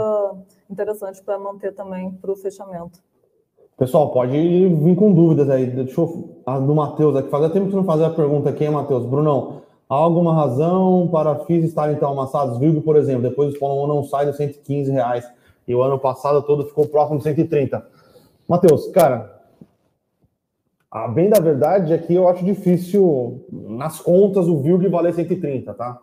[0.69, 2.99] interessante para manter também para o fechamento.
[3.77, 5.65] Pessoal, pode vir com dúvidas aí.
[5.65, 6.29] Deixa eu.
[6.45, 7.29] A do Matheus aqui.
[7.31, 9.07] Fazia tempo que não fazer a pergunta aqui, hein, Matheus?
[9.07, 12.57] Brunão, Há alguma razão para FIIs estarem tão amassados?
[12.57, 15.29] Vilg, por exemplo, depois o follow não sai dos 115 reais
[15.67, 17.85] e o ano passado todo ficou próximo de 130.
[18.47, 19.41] Matheus, cara,
[20.89, 25.73] a bem da verdade é que eu acho difícil, nas contas, o Vilg valer 130,
[25.73, 25.99] tá?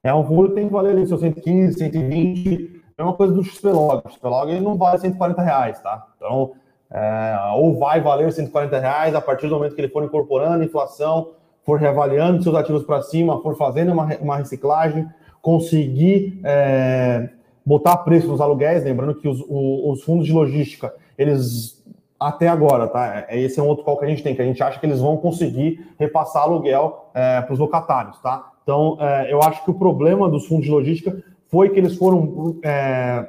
[0.00, 3.42] É um fundo que tem que valer ali seus 115, 120, é uma coisa do
[3.42, 4.00] XPlog.
[4.06, 6.06] O XPlog não vale 140 reais, tá?
[6.16, 6.52] Então,
[6.88, 11.32] é, ou vai valer 140 reais a partir do momento que ele for incorporando inflação
[11.68, 15.06] for reavaliando seus ativos para cima, for fazendo uma, uma reciclagem,
[15.42, 17.28] conseguir é,
[17.64, 21.84] botar preço nos aluguéis, lembrando que os, os, fundos de logística, eles
[22.18, 23.26] até agora, tá?
[23.28, 24.86] É, esse é um outro call que a gente tem, que a gente acha que
[24.86, 28.50] eles vão conseguir repassar aluguel é, para os locatários, tá?
[28.62, 32.56] Então, é, eu acho que o problema dos fundos de logística foi que eles foram
[32.64, 33.28] é,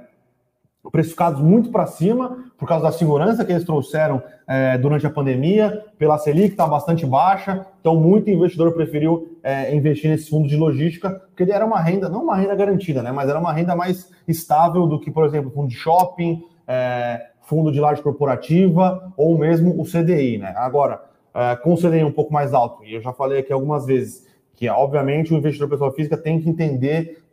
[0.92, 5.86] precificados muito para cima, por causa da segurança que eles trouxeram é, durante a pandemia,
[5.98, 7.66] pela Selic, que está bastante baixa.
[7.80, 12.10] Então, muito investidor preferiu é, investir nesse fundo de logística, porque ele era uma renda,
[12.10, 13.12] não uma renda garantida, né?
[13.12, 17.72] Mas era uma renda mais estável do que, por exemplo, fundo de shopping, é, fundo
[17.72, 20.54] de laje corporativa ou mesmo o CDI, né?
[20.58, 21.02] Agora,
[21.34, 24.28] é, com o CDI um pouco mais alto, e eu já falei aqui algumas vezes,
[24.56, 27.24] que obviamente o investidor pessoa física tem que entender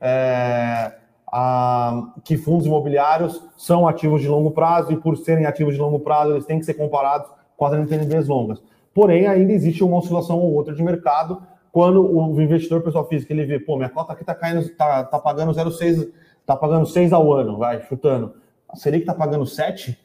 [2.25, 6.33] que fundos imobiliários são ativos de longo prazo e, por serem ativos de longo prazo,
[6.33, 8.63] eles têm que ser comparados com as NTNBs longas.
[8.95, 11.43] Porém, ainda existe uma oscilação ou outra de mercado
[11.77, 15.19] quando o investidor pessoal físico ele vê, pô, minha cota aqui está caindo, tá, tá
[15.19, 16.11] pagando 0,6,
[16.47, 18.33] tá pagando 6 ao ano, vai, chutando.
[18.67, 19.99] A Selic está pagando 7,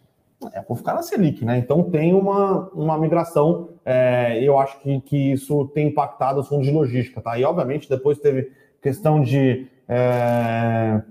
[0.52, 1.58] é, vou ficar na Selic, né?
[1.58, 6.66] Então tem uma, uma migração, é, eu acho que, que isso tem impactado os fundos
[6.66, 7.40] de logística, tá?
[7.40, 11.02] E obviamente depois teve questão de é,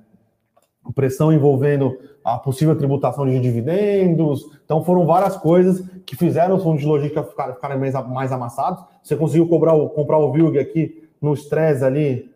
[0.93, 4.51] pressão envolvendo a possível tributação de dividendos.
[4.65, 8.85] Então foram várias coisas que fizeram os fundos de logística ficarem, ficarem mais, mais amassados.
[9.03, 12.31] Você conseguiu cobrar o, comprar o VILG aqui no stress ali.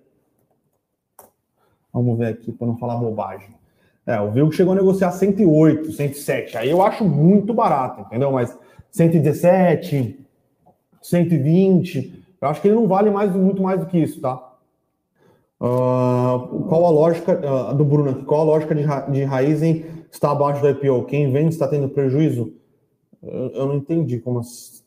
[1.93, 3.55] Vamos ver aqui para não falar bobagem.
[4.07, 6.59] É, o VILG chegou a negociar 108, 107.
[6.59, 8.33] Aí eu acho muito barato, entendeu?
[8.33, 8.57] Mas
[8.91, 10.21] 117,
[11.01, 14.54] 120, eu acho que ele não vale mais muito mais do que isso, tá?
[15.65, 18.23] Uh, qual a lógica uh, do Bruno aqui?
[18.25, 21.07] Qual a lógica de, ra de Raizen está abaixo do IPO?
[21.07, 22.53] Quem vende está tendo prejuízo?
[23.23, 24.43] Eu, eu, não entendi como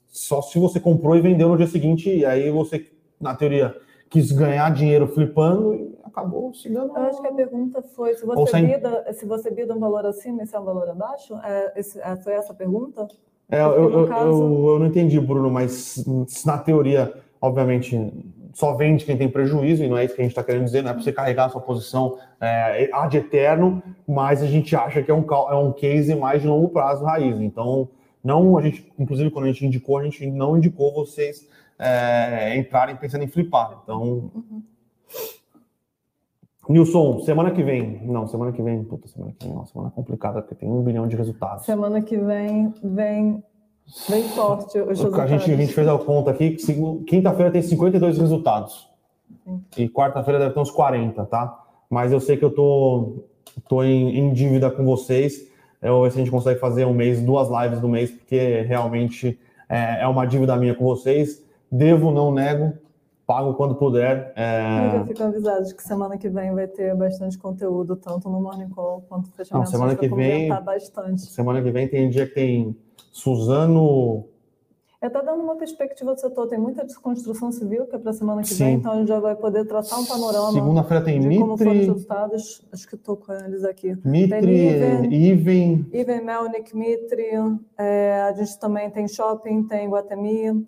[0.07, 2.85] só se você comprou e vendeu no dia seguinte e aí você
[3.19, 3.75] na teoria
[4.07, 6.95] quis ganhar dinheiro flipando e acabou se dando.
[6.95, 8.67] Eu acho que a pergunta foi se você sem...
[8.67, 11.35] bida, se você bida um valor acima, esse é um valor abaixo.
[11.43, 13.07] É, esse, é, foi essa a pergunta?
[13.49, 14.29] É, eu, eu, caso...
[14.29, 16.05] eu, eu não entendi, Bruno, mas
[16.45, 17.11] na teoria,
[17.41, 17.95] obviamente
[18.58, 20.82] só vende quem tem prejuízo, e não é isso que a gente está querendo dizer,
[20.82, 25.04] não é para você carregar a sua posição é, ad eterno, mas a gente acha
[25.04, 27.39] que é um, é um case mais de longo prazo raiz.
[27.39, 27.88] Então,
[28.24, 32.96] não a gente, inclusive quando a gente indicou, a gente não indicou vocês é, entrarem
[32.96, 33.80] pensando em flipar.
[33.84, 34.32] Então.
[34.34, 34.63] Uhum.
[36.67, 38.02] Nilson, semana que vem.
[38.08, 38.84] Não, semana que vem.
[38.84, 41.63] Puta, semana que vem uma semana complicada, porque tem um bilhão de resultados.
[41.63, 43.43] Semana que vem vem
[44.10, 45.19] Bem forte os resultados.
[45.19, 48.89] A gente, a gente fez a conta aqui que quinta-feira tem 52 resultados.
[49.45, 49.63] Sim.
[49.78, 51.65] E quarta-feira deve ter uns 40, tá?
[51.89, 53.23] Mas eu sei que eu tô,
[53.67, 55.50] tô em, em dívida com vocês.
[55.82, 59.39] eu ver se a gente consegue fazer um mês, duas lives do mês, porque realmente
[59.69, 61.45] é, é uma dívida minha com vocês.
[61.71, 62.73] Devo, não nego,
[63.27, 64.33] pago quando puder.
[64.35, 64.97] É...
[65.01, 68.69] Eu fico avisado de que semana que vem vai ter bastante conteúdo, tanto no Morning
[68.69, 69.65] Call quanto no fechamento.
[69.65, 70.49] Não, semana que vem.
[70.63, 71.21] Bastante.
[71.23, 72.75] Semana que vem tem dia que tem
[73.11, 74.25] Suzano
[75.07, 76.47] está dando uma perspectiva do setor.
[76.47, 78.63] Tem muita desconstrução civil que é para a semana que Sim.
[78.63, 80.51] vem, então a gente já vai poder tratar um panorama.
[80.51, 81.43] Segunda-feira tem de Mitre.
[81.43, 82.61] Como foram os resultados.
[82.71, 83.97] Acho que estou com eles aqui.
[84.03, 85.89] Mitre, Iven.
[85.91, 87.25] Iven, Melnik, Mitre.
[87.77, 90.67] É, a gente também tem shopping, tem Guatemi.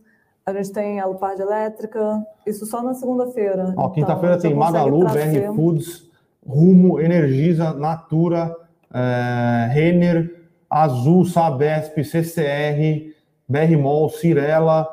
[0.49, 2.25] A gente tem a Lupard Elétrica.
[2.45, 3.69] Isso só na segunda-feira.
[3.71, 5.47] Então, Quinta-feira tem Magalu, trazer.
[5.47, 6.09] BR Foods,
[6.45, 8.55] Rumo, Energisa, Natura,
[8.93, 13.09] é, Renner, Azul, Sabesp, CCR.
[13.49, 14.87] BRMOL, Cirela,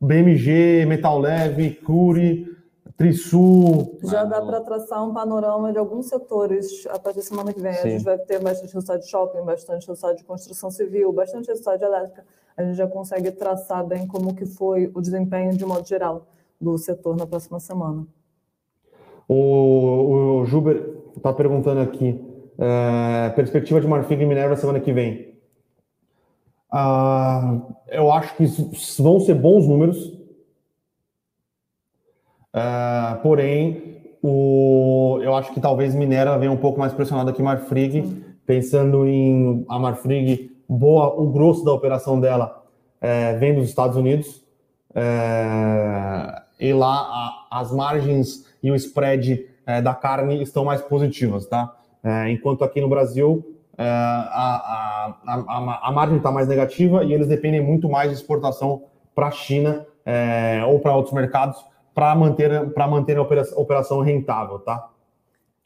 [0.00, 2.46] BMG, Metal Leve, Curi,
[2.96, 3.98] Trisul.
[4.02, 7.74] Já dá para traçar um panorama de alguns setores a partir da semana que vem.
[7.74, 7.88] Sim.
[7.88, 11.78] A gente vai ter bastante resultado de shopping, bastante resultado de construção civil, bastante resultado
[11.78, 12.24] de elétrica.
[12.56, 16.26] A gente já consegue traçar bem como que foi o desempenho de modo geral
[16.60, 18.06] do setor na próxima semana.
[19.28, 22.20] O, o Juber está perguntando aqui,
[22.58, 25.32] é, perspectiva de Marfrig e Minerva semana que vem.
[26.72, 28.44] Uh, eu acho que
[29.02, 30.06] vão ser bons números.
[32.54, 38.24] Uh, porém, o, eu acho que talvez Minera venha um pouco mais pressionada que Marfrig,
[38.46, 42.62] pensando em a Marfrig, boa, o grosso da operação dela
[43.00, 44.42] é, vem dos Estados Unidos.
[44.94, 46.94] É, e lá
[47.50, 51.74] a, as margens e o spread é, da carne estão mais positivas, tá?
[52.04, 53.44] É, enquanto aqui no Brasil
[53.76, 58.84] é, a, a, a, margem está mais negativa e eles dependem muito mais de exportação
[59.14, 64.00] para a China é, ou para outros mercados para manter, para manter a operação, operação
[64.00, 64.88] rentável, tá?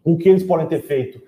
[0.05, 1.21] O que eles podem ter feito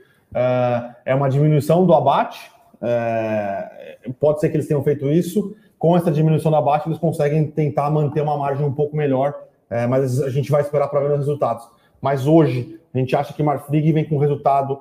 [1.04, 2.50] é uma diminuição do abate,
[2.82, 5.54] é, pode ser que eles tenham feito isso.
[5.78, 9.34] Com essa diminuição do abate, eles conseguem tentar manter uma margem um pouco melhor,
[9.70, 11.68] é, mas a gente vai esperar para ver os resultados.
[12.00, 14.80] Mas hoje, a gente acha que Marfrig vem com resultado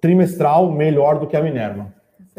[0.00, 1.92] trimestral melhor do que a Minerva.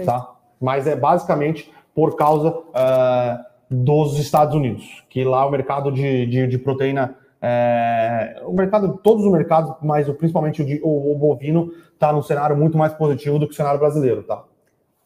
[0.06, 0.32] Tá?
[0.60, 6.48] Mas é basicamente por causa uh, dos Estados Unidos, que lá o mercado de, de,
[6.48, 11.72] de proteína, é, o mercado, todos os mercados, mas principalmente o, de, o, o bovino,
[11.94, 14.24] está num cenário muito mais positivo do que o cenário brasileiro.
[14.24, 14.44] Tá?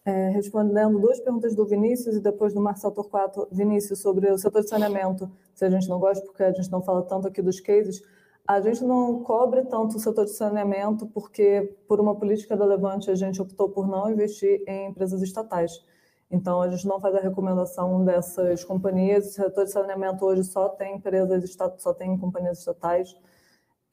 [0.08, 3.46] É, respondendo duas perguntas do Vinícius e depois do Marcelo Torquato.
[3.52, 6.82] Vinícius, sobre o setor de saneamento, se a gente não gosta, porque a gente não
[6.82, 8.02] fala tanto aqui dos cases,
[8.48, 13.12] a gente não cobre tanto o setor de saneamento porque, por uma política da Levante,
[13.12, 15.84] a gente optou por não investir em empresas estatais.
[16.32, 19.28] Então, a gente não faz a recomendação dessas companhias.
[19.28, 23.14] O setor de saneamento hoje só tem empresas, só tem companhias estatais.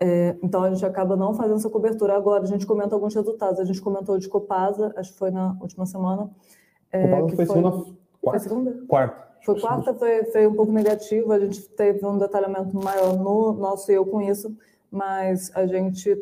[0.06, 2.14] É, então, a gente acaba não fazendo essa cobertura.
[2.14, 3.58] Agora, a gente comenta alguns resultados.
[3.58, 6.30] A gente comentou de Copasa, acho que foi na última semana.
[6.92, 7.70] É, Copasa foi, foi segunda?
[7.70, 7.98] Quarta.
[8.20, 8.86] Foi segunda?
[8.86, 9.24] Quarta.
[9.44, 13.92] Foi quarta, foi, foi um pouco negativo, a gente teve um detalhamento maior no nosso
[13.92, 14.56] eu com isso,
[14.90, 16.16] mas a gente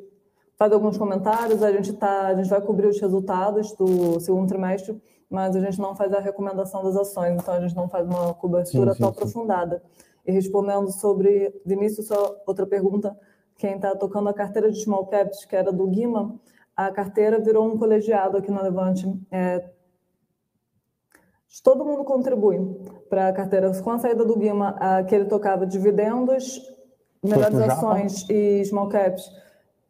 [0.57, 5.01] faz alguns comentários, a gente, tá, a gente vai cobrir os resultados do segundo trimestre,
[5.31, 8.35] mas a gente não faz a recomendação das ações, então a gente não faz uma
[8.35, 9.17] cobertura sim, sim, tão sim.
[9.17, 9.83] aprofundada.
[10.27, 13.17] E respondendo sobre, Vinícius, só outra pergunta,
[13.57, 16.41] quem está tocando a carteira de small caps, que era do Guima,
[16.77, 19.07] a carteira virou um colegiado aqui na Levante.
[19.31, 19.71] É,
[21.63, 22.59] todo mundo contribui
[23.09, 23.71] para a carteira.
[23.83, 24.77] Com a saída do Guima,
[25.09, 26.61] que ele tocava dividendos,
[27.23, 29.31] melhores ações e small caps,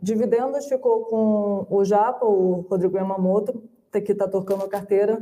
[0.01, 5.19] dividendos ficou com o Japa, o Rodrigo Yamamoto, que está tocando a carteira,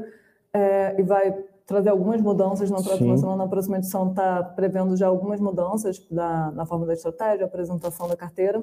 [0.53, 3.21] é, e vai trazer algumas mudanças na próxima Sim.
[3.21, 3.45] semana.
[3.45, 8.17] Na próxima edição está prevendo já algumas mudanças da, na forma da estratégia, apresentação da
[8.17, 8.61] carteira.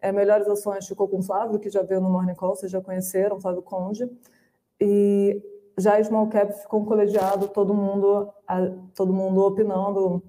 [0.00, 2.80] É, melhores ações ficou com o Flávio, que já veio no Morning Call, vocês já
[2.80, 4.08] conheceram, Flávio Conde.
[4.80, 5.42] E
[5.76, 8.32] já Small Cap ficou um colegiado, todo mundo,
[8.94, 10.22] todo mundo opinando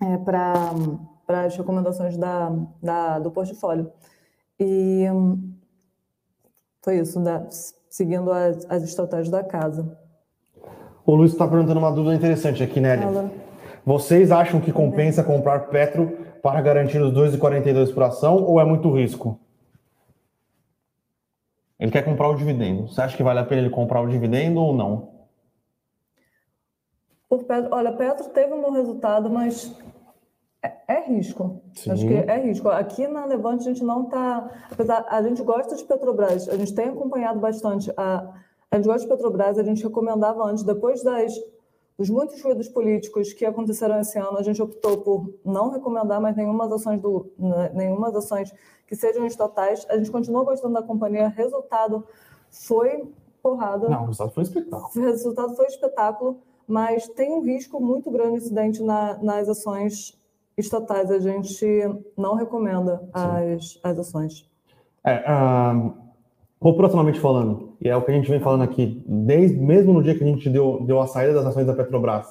[0.00, 3.92] é, para as recomendações da, da, do portfólio.
[4.60, 5.06] E
[6.82, 7.20] foi isso,
[7.90, 10.05] seguindo as, as estratégias da casa.
[11.06, 13.30] O Luiz está perguntando uma dúvida interessante aqui, Nelly.
[13.84, 18.92] Vocês acham que compensa comprar Petro para garantir os 2,42 por ação ou é muito
[18.92, 19.38] risco?
[21.78, 22.88] Ele quer comprar o dividendo.
[22.88, 25.14] Você acha que vale a pena ele comprar o dividendo ou não?
[27.46, 29.76] Petro, olha, Petro teve um bom resultado, mas
[30.60, 31.62] é, é risco.
[31.74, 31.92] Sim.
[31.92, 32.68] Acho que é risco.
[32.68, 34.50] Aqui na Levante a gente não está.
[34.72, 37.92] Apesar, a gente gosta de Petrobras, a gente tem acompanhado bastante.
[37.96, 38.32] A,
[38.70, 41.32] a gente gosta de Petrobras, a gente recomendava antes, depois das
[41.98, 46.36] dos muitos ruídos políticos que aconteceram esse ano, a gente optou por não recomendar mais
[46.36, 48.52] nenhuma ações do né, nenhuma ações
[48.86, 49.86] que sejam estatais.
[49.88, 51.28] A gente continua gostando da companhia.
[51.28, 52.06] Resultado
[52.50, 53.10] foi
[53.42, 53.88] porrada.
[53.88, 54.90] Não, o resultado foi um espetáculo.
[54.94, 56.38] O resultado foi um espetáculo,
[56.68, 60.20] mas tem um risco muito grande incidente na, nas ações
[60.56, 61.10] estatais.
[61.10, 61.64] A gente
[62.16, 64.50] não recomenda as, as ações.
[65.02, 65.94] É, uh,
[66.66, 70.16] populacionalmente falando, e é o que a gente vem falando aqui, desde mesmo no dia
[70.16, 72.26] que a gente deu, deu a saída das ações da Petrobras.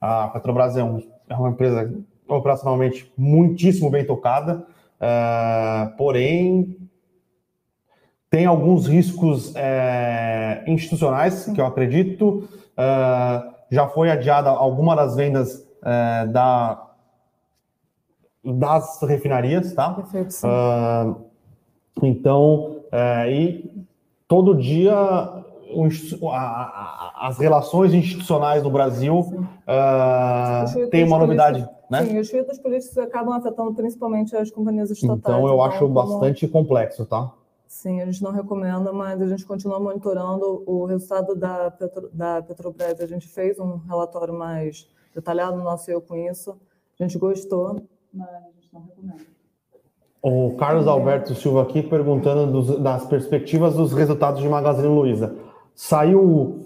[0.00, 1.92] A Petrobras é, um, é uma empresa
[2.28, 4.64] operacionalmente muitíssimo bem tocada,
[5.00, 6.76] uh, porém
[8.30, 12.48] tem alguns riscos é, institucionais que eu acredito.
[12.78, 16.88] Uh, já foi adiada alguma das vendas é, da,
[18.44, 19.92] das refinarias, tá?
[19.92, 20.34] Perfeito.
[20.46, 21.24] Uh,
[22.00, 23.86] então, é, e
[24.28, 24.94] todo dia
[27.16, 31.66] as relações institucionais no Brasil uh, tem uma novidade.
[31.88, 32.04] Né?
[32.04, 35.18] Sim, os filtros políticos acabam afetando principalmente as companhias estatais.
[35.18, 35.94] Então, eu então, acho como...
[35.94, 37.32] bastante complexo, tá?
[37.66, 42.42] Sim, a gente não recomenda, mas a gente continua monitorando o resultado da, Petro, da
[42.42, 43.00] Petrobras.
[43.00, 46.54] A gente fez um relatório mais detalhado no nosso eu com isso.
[47.00, 47.82] A gente gostou,
[48.12, 49.31] mas a gente não recomenda.
[50.22, 55.34] O Carlos Alberto Silva aqui perguntando dos, das perspectivas dos resultados de Magazine Luiza.
[55.74, 56.64] Saiu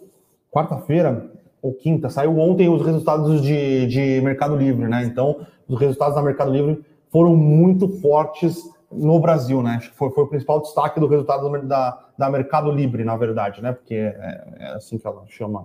[0.51, 1.31] quarta-feira
[1.63, 5.05] ou quinta, saiu ontem os resultados de, de Mercado Livre, né?
[5.05, 9.77] Então, os resultados da Mercado Livre foram muito fortes no Brasil, né?
[9.79, 13.63] Acho que foi, foi o principal destaque do resultado da, da Mercado Livre, na verdade,
[13.63, 13.73] né?
[13.73, 15.65] Porque é, é assim que ela chama,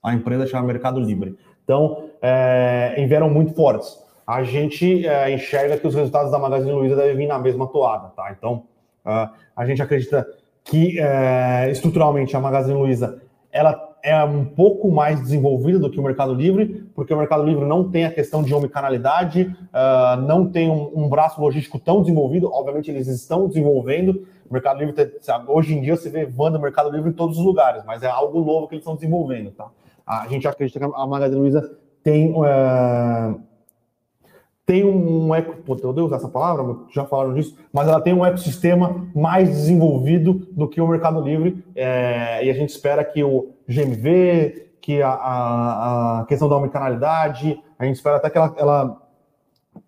[0.00, 1.36] a empresa chama Mercado Livre.
[1.64, 4.05] Então, é, vieram muito fortes.
[4.26, 8.08] A gente é, enxerga que os resultados da Magazine Luiza devem vir na mesma toada,
[8.08, 8.34] tá?
[8.36, 8.64] Então,
[9.04, 10.26] uh, a gente acredita
[10.64, 13.22] que é, estruturalmente a Magazine Luiza
[13.52, 17.64] ela é um pouco mais desenvolvida do que o Mercado Livre, porque o Mercado Livre
[17.64, 22.50] não tem a questão de omnicanalidade, uh, não tem um, um, braço logístico tão desenvolvido.
[22.52, 24.26] Obviamente, eles estão desenvolvendo.
[24.48, 27.44] O Mercado Livre, sabe, hoje em dia, você vê Vanda Mercado Livre em todos os
[27.44, 29.50] lugares, mas é algo novo que eles estão desenvolvendo.
[29.50, 29.68] Tá?
[30.06, 32.32] A gente acredita que a Magazine Luiza tem.
[32.32, 33.40] Uh,
[34.66, 38.26] tem um, eco, pô, eu usar essa palavra, já falaram disso, mas ela tem um
[38.26, 43.54] ecossistema mais desenvolvido do que o Mercado Livre, é, e a gente espera que o
[43.68, 49.02] GMV, que a, a, a questão da omnicanalidade, a gente espera até que ela, ela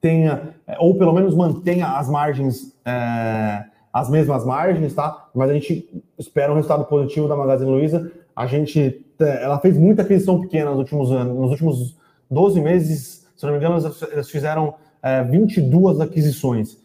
[0.00, 5.28] tenha, ou pelo menos mantenha as margens, é, as mesmas margens, tá?
[5.34, 8.12] Mas a gente espera um resultado positivo da Magazine Luiza.
[8.36, 11.98] A gente, ela fez muita aquisição pequena nos últimos anos, nos últimos
[12.30, 13.78] 12 meses, se não me engano,
[14.12, 16.76] eles fizeram é, 22 aquisições.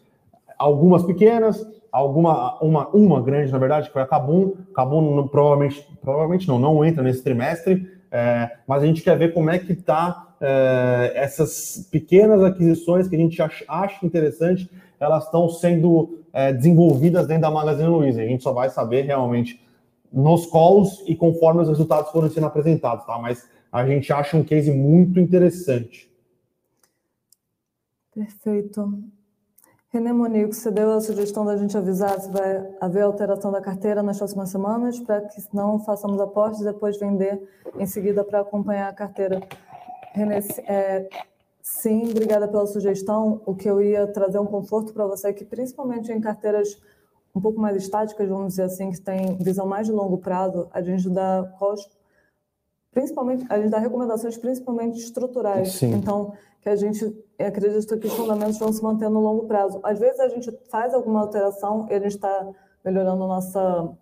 [0.56, 4.52] Algumas pequenas, alguma uma, uma grande, na verdade, que foi a Cabum.
[4.72, 9.50] Cabum provavelmente, provavelmente não, não entra nesse trimestre, é, mas a gente quer ver como
[9.50, 15.48] é que está é, essas pequenas aquisições que a gente acha, acha interessante, elas estão
[15.48, 18.22] sendo é, desenvolvidas dentro da Magazine Luiza.
[18.22, 19.60] A gente só vai saber realmente
[20.12, 23.18] nos calls e conforme os resultados forem sendo apresentados, tá?
[23.18, 26.13] Mas a gente acha um case muito interessante.
[28.14, 29.02] Perfeito.
[29.88, 34.02] René Monico, você deu a sugestão da gente avisar se vai haver alteração da carteira
[34.02, 37.40] nas próximas semanas, para que não façamos apostas e depois vender
[37.78, 39.40] em seguida para acompanhar a carteira.
[40.12, 41.08] René, é,
[41.62, 43.40] sim, obrigada pela sugestão.
[43.46, 46.76] O que eu ia trazer um conforto para você é que, principalmente em carteiras
[47.34, 50.80] um pouco mais estáticas, vamos dizer assim, que tem visão mais de longo prazo, a
[50.80, 51.44] gente dá
[52.92, 55.72] principalmente a gente dá recomendações principalmente estruturais.
[55.72, 55.94] Sim.
[55.94, 56.32] Então,
[56.64, 59.78] que a gente acredita que os fundamentos vão se manter no longo prazo.
[59.82, 62.50] Às vezes a gente faz alguma alteração e a gente está
[62.82, 63.94] melhorando nossa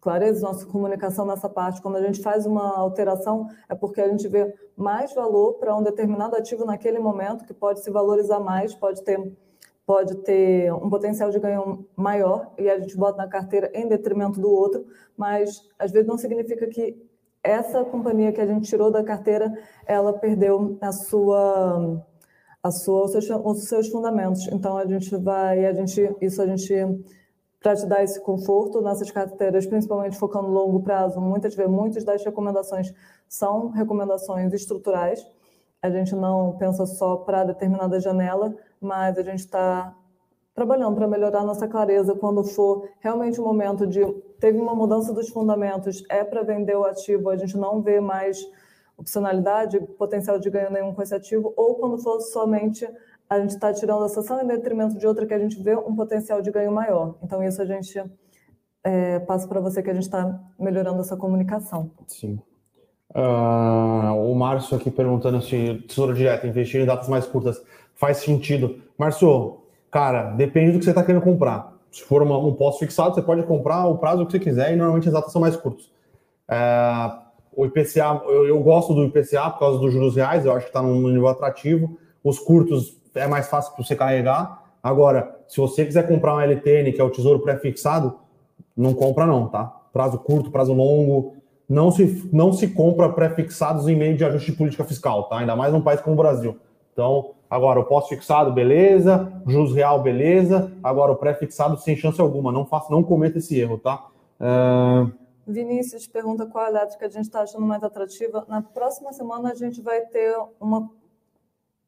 [0.00, 1.82] clareza, nossa comunicação nessa parte.
[1.82, 5.82] Quando a gente faz uma alteração, é porque a gente vê mais valor para um
[5.82, 9.36] determinado ativo naquele momento, que pode se valorizar mais, pode ter,
[9.84, 14.40] pode ter um potencial de ganho maior, e a gente bota na carteira em detrimento
[14.40, 16.96] do outro, mas às vezes não significa que
[17.46, 19.52] essa companhia que a gente tirou da carteira,
[19.86, 22.04] ela perdeu a sua,
[22.62, 24.46] a sua, os seus, os seus fundamentos.
[24.48, 26.74] Então a gente vai, a gente, isso a gente
[27.60, 32.04] para te dar esse conforto nessas carteiras, principalmente focando no longo prazo, muitas vezes, muitas
[32.04, 32.94] das recomendações
[33.28, 35.26] são recomendações estruturais.
[35.82, 39.94] A gente não pensa só para determinada janela, mas a gente está
[40.54, 44.00] trabalhando para melhorar nossa clareza quando for realmente o momento de
[44.40, 48.38] teve uma mudança dos fundamentos, é para vender o ativo, a gente não vê mais
[48.96, 52.88] opcionalidade, potencial de ganho nenhum com esse ativo, ou quando for somente
[53.28, 55.94] a gente está tirando a ação em detrimento de outra que a gente vê um
[55.94, 57.16] potencial de ganho maior.
[57.22, 58.02] Então, isso a gente
[58.84, 61.90] é, passa para você que a gente está melhorando essa comunicação.
[62.06, 62.38] Sim.
[63.10, 67.60] Uh, o Márcio aqui perguntando se tesouro direto, investir em datas mais curtas
[67.94, 68.80] faz sentido.
[68.96, 69.60] Márcio,
[69.96, 71.72] Cara, depende do que você está querendo comprar.
[71.96, 74.76] Se for uma, um pós fixado, você pode comprar o prazo que você quiser e
[74.76, 75.90] normalmente as datas são mais curtas.
[76.46, 77.10] É,
[77.54, 80.68] o IPCA, eu, eu, gosto do IPCA por causa dos juros reais, eu acho que
[80.68, 81.96] está num nível atrativo.
[82.22, 84.62] Os curtos é mais fácil para você carregar.
[84.82, 88.18] Agora, se você quiser comprar um LTN, que é o tesouro pré-fixado,
[88.76, 89.64] não compra não, tá?
[89.90, 91.36] Prazo curto, prazo longo,
[91.66, 95.38] não se, não se compra pré-fixados em meio de ajuste de política fiscal, tá?
[95.38, 96.58] Ainda mais num país como o Brasil.
[96.92, 100.72] Então, agora o pós-fixado, beleza, juros real, beleza.
[100.82, 102.52] Agora o pré-fixado, sem chance alguma.
[102.52, 104.06] Não faça, não cometa esse erro, tá?
[104.40, 105.10] Uh...
[105.46, 108.44] Vinícius pergunta qual elétrica a gente está achando mais atrativa.
[108.48, 110.90] Na próxima semana a gente vai ter uma,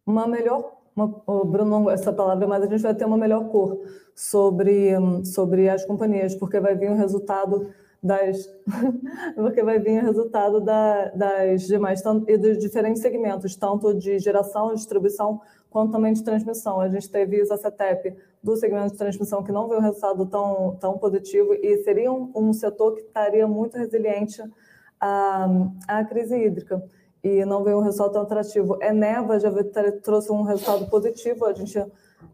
[0.07, 3.81] uma melhor, uma, oh, Bruno, essa palavra, mas a gente vai ter uma melhor cor
[4.15, 4.93] sobre,
[5.25, 7.69] sobre as companhias, porque vai vir o resultado
[8.03, 8.49] das
[9.35, 14.75] porque vai vir o resultado da, das demais e dos diferentes segmentos, tanto de geração,
[14.75, 15.41] distribuição,
[15.71, 16.81] quanto também de transmissão.
[16.81, 20.77] A gente teve a CETEP do segmento de transmissão que não veio um resultado tão,
[20.81, 24.43] tão positivo e seria um, um setor que estaria muito resiliente
[25.01, 25.49] à,
[25.87, 26.83] à crise hídrica
[27.23, 28.79] e não veio um resultado tão atrativo.
[28.81, 29.51] Eneva já
[30.03, 31.85] trouxe um resultado positivo, a gente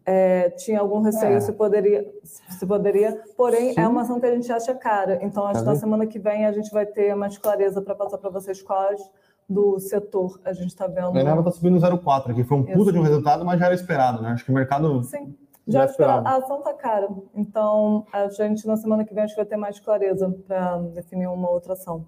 [0.07, 1.41] é, tinha algum receio é.
[1.41, 3.81] se poderia, se poderia, porém Sim.
[3.81, 5.19] é uma ação que a gente acha cara.
[5.23, 7.95] Então, acho tá que na semana que vem a gente vai ter mais clareza para
[7.95, 9.01] passar para vocês quais
[9.49, 11.17] do setor a gente está vendo.
[11.17, 13.75] A Eneva está subindo 0,4 aqui, foi um puta de um resultado, mas já era
[13.75, 14.31] esperado, né?
[14.31, 15.03] Acho que o mercado.
[15.05, 15.35] Sim.
[15.67, 16.29] Já, já esperava.
[16.29, 17.09] A ação está cara.
[17.35, 21.27] Então, a gente na semana que vem acho que vai ter mais clareza para definir
[21.27, 22.07] uma outra ação.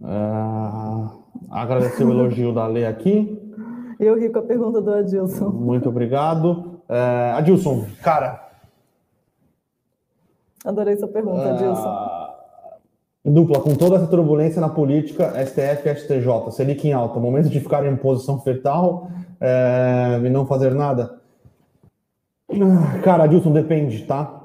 [0.00, 3.40] Uh, agradecer o elogio da Lei aqui.
[3.98, 5.48] Eu ri com a pergunta do Adilson.
[5.50, 6.71] Muito obrigado.
[6.88, 8.48] Uh, Adilson, cara.
[10.64, 12.22] Adorei sua pergunta, uh, Adilson.
[13.24, 17.60] Dupla, com toda essa turbulência na política, STF e STJ, Selic em alta, momento de
[17.60, 19.08] ficar em posição fetal
[19.40, 21.20] é, e não fazer nada?
[23.04, 24.42] Cara, Adilson, depende, tá?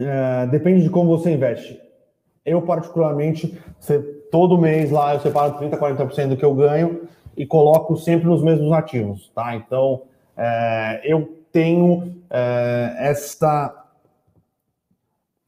[0.00, 1.78] É, depende de como você investe.
[2.46, 3.60] Eu, particularmente,
[4.30, 7.02] todo mês lá eu separo 30%, 40% do que eu ganho
[7.36, 9.54] e coloco sempre nos mesmos ativos, tá?
[9.54, 10.02] Então,
[10.34, 13.78] é, eu tenho é, esta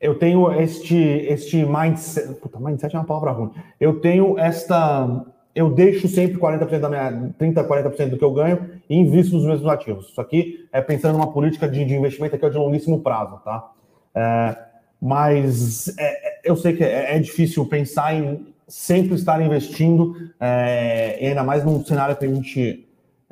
[0.00, 3.50] eu tenho este este mindset, puta, mindset é uma palavra ruim.
[3.80, 5.24] Eu tenho esta
[5.54, 9.44] eu deixo sempre 40% da minha 30, 40% do que eu ganho e invisto nos
[9.44, 10.08] mesmos ativos.
[10.08, 13.70] Isso aqui é pensando numa política de, de investimento que é de longuíssimo prazo, tá?
[14.14, 14.56] É,
[15.00, 21.18] mas é, é eu sei que é, é, difícil pensar em sempre estar investindo, é,
[21.22, 22.83] e ainda mais num cenário que a gente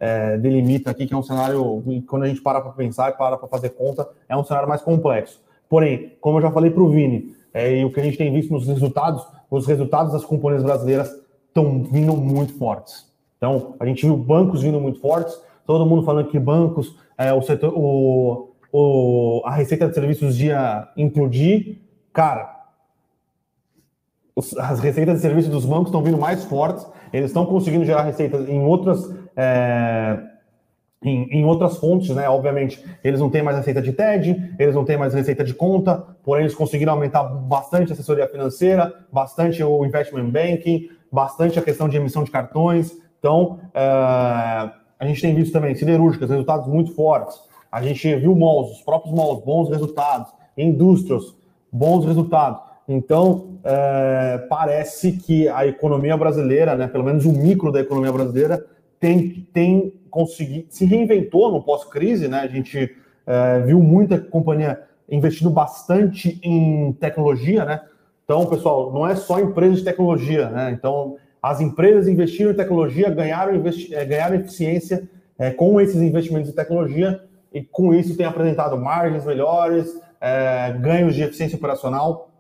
[0.03, 3.39] é, delimita aqui, que é um cenário, quando a gente para para pensar e para
[3.39, 5.41] para fazer conta, é um cenário mais complexo.
[5.69, 8.33] Porém, como eu já falei para o Vini, é, e o que a gente tem
[8.33, 11.09] visto nos resultados, os resultados das companhias brasileiras
[11.47, 13.09] estão vindo muito fortes.
[13.37, 17.41] Então, a gente viu bancos vindo muito fortes, todo mundo falando que bancos, é, o
[17.41, 21.79] setor, o, o, a receita de serviços ia implodir.
[22.13, 22.53] Cara,
[24.59, 28.49] as receitas de serviços dos bancos estão vindo mais fortes, eles estão conseguindo gerar receitas
[28.49, 30.19] em outras, é,
[31.03, 32.29] em, em, outras fontes, né?
[32.29, 36.05] Obviamente, eles não têm mais receita de TED, eles não têm mais receita de conta,
[36.23, 41.89] porém eles conseguiram aumentar bastante a assessoria financeira, bastante o investment banking, bastante a questão
[41.89, 42.93] de emissão de cartões.
[43.19, 47.37] Então, é, a gente tem visto também siderúrgicas, resultados muito fortes.
[47.71, 51.35] A gente viu malls, os próprios malls, bons resultados, indústrias,
[51.73, 52.72] bons resultados.
[52.89, 58.65] Então, é, parece que a economia brasileira, né, pelo menos o micro da economia brasileira,
[58.99, 62.41] tem, tem conseguido, se reinventou no pós-crise, né?
[62.41, 62.95] A gente
[63.27, 64.81] é, viu muita companhia
[65.11, 67.83] investindo bastante em tecnologia, né?
[68.25, 70.71] Então, pessoal, não é só empresas de tecnologia, né?
[70.71, 73.61] Então, as empresas investiram em tecnologia, ganharam,
[73.91, 75.09] é, ganharam eficiência
[75.39, 77.21] é, com esses investimentos em tecnologia
[77.53, 82.31] e com isso tem apresentado margens melhores, é, ganhos de eficiência operacional.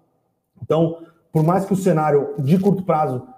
[0.72, 0.96] Então,
[1.30, 3.28] por mais que o cenário de curto prazo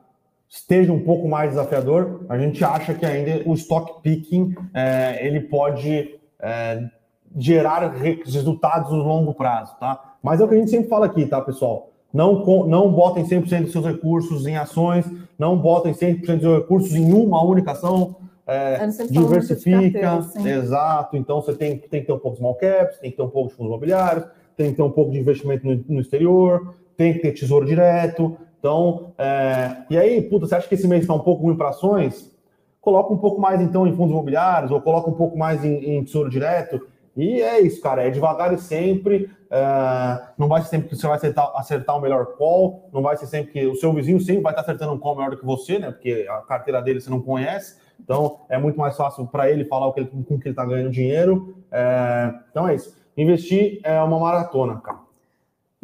[0.49, 5.41] esteja um pouco mais desafiador, a gente acha que ainda o stock picking é, ele
[5.41, 6.89] pode é,
[7.37, 7.93] gerar
[8.25, 10.15] resultados no longo prazo, tá?
[10.23, 11.91] Mas é o que a gente sempre fala aqui, tá, pessoal?
[12.13, 15.05] Não, não botem 100% dos seus recursos em ações,
[15.37, 18.15] não botem 100% dos seus recursos em uma única ação,
[18.47, 18.79] é,
[19.11, 21.17] diversifica, carteira, exato.
[21.17, 23.29] Então você tem, tem que ter um pouco de small caps, tem que ter um
[23.29, 24.25] pouco de fundos imobiliários,
[24.57, 28.37] tem que ter um pouco de investimento no, no exterior, tem que ter tesouro direto.
[28.59, 29.77] Então, é...
[29.91, 32.35] e aí, puta, você acha que esse mês está um pouco ruim para ações?
[32.81, 36.05] Coloca um pouco mais então em fundos imobiliários, ou coloca um pouco mais em, em
[36.05, 36.81] tesouro direto.
[37.17, 39.31] E é isso, cara, é devagar e sempre.
[39.51, 40.23] É...
[40.39, 43.27] não vai ser sempre que você vai acertar, acertar o melhor call, não vai ser
[43.27, 45.79] sempre que o seu vizinho sempre vai estar acertando um call melhor do que você,
[45.79, 45.91] né?
[45.91, 47.77] Porque a carteira dele você não conhece.
[48.01, 50.65] Então, é muito mais fácil para ele falar o que ele, com que ele está
[50.65, 51.55] ganhando dinheiro.
[51.71, 52.33] É...
[52.51, 52.97] então, é isso.
[53.17, 55.04] Investir é uma maratona, cara.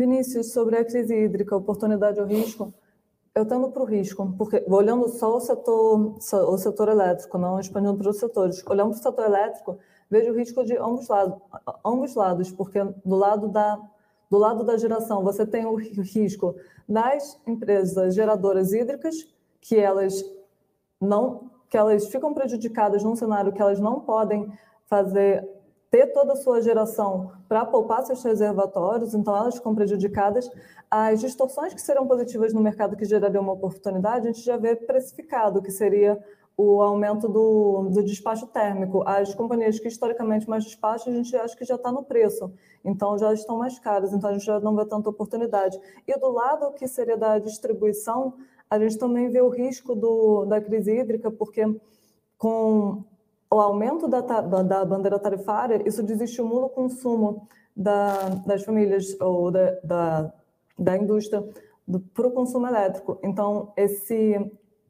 [0.01, 2.73] Vinícius, sobre a crise hídrica, oportunidade ou risco,
[3.35, 6.17] eu tendo para o risco, porque olhando só o setor,
[6.49, 9.79] o setor elétrico, não expandindo para os setores, olhando para o setor elétrico,
[10.11, 11.39] vejo o risco de ambos lados,
[11.85, 13.79] ambos lados, porque do lado da
[14.31, 16.55] do lado da geração, você tem o risco
[16.89, 19.27] das empresas geradoras hídricas,
[19.61, 20.25] que elas
[20.99, 24.51] não que elas ficam prejudicadas num cenário que elas não podem
[24.87, 25.47] fazer
[25.91, 30.49] ter toda a sua geração para poupar seus reservatórios, então elas ficam prejudicadas.
[30.91, 34.77] As distorções que serão positivas no mercado que gerariam uma oportunidade, a gente já vê
[34.77, 36.23] precificado, que seria
[36.57, 39.03] o aumento do, do despacho térmico.
[39.07, 42.53] As companhias que historicamente mais despacham, a gente acha que já está no preço,
[42.85, 45.81] então já estão mais caras, então a gente já não vê tanta oportunidade.
[46.07, 48.35] E do lado que seria da distribuição,
[48.69, 51.65] a gente também vê o risco do, da crise hídrica, porque
[52.39, 53.05] com
[53.51, 59.73] o aumento da, da, bandeira tarifária, isso desestimula o consumo da, das famílias ou da,
[59.83, 60.33] da,
[60.79, 61.43] da indústria
[62.15, 63.19] para o consumo elétrico.
[63.25, 64.39] Então, esse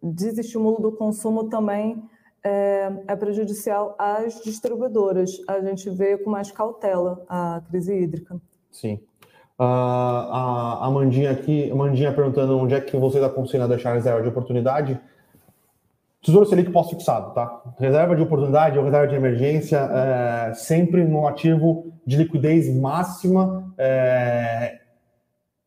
[0.03, 2.03] desestímulo do consumo também
[2.43, 5.41] é, é, prejudicial às distribuidoras.
[5.49, 8.41] A gente vê com mais cautela a crise hídrica.
[8.71, 9.01] Sim.
[9.59, 14.29] Uh, a Amandinha aqui, Amandinha perguntando onde é que vocês aconselham a deixar reserva de
[14.29, 14.99] oportunidade.
[16.23, 17.63] Tesouro Selic pós-fixado, tá?
[17.79, 24.81] Reserva de oportunidade ou reserva de emergência, é, sempre no ativo de liquidez máxima é,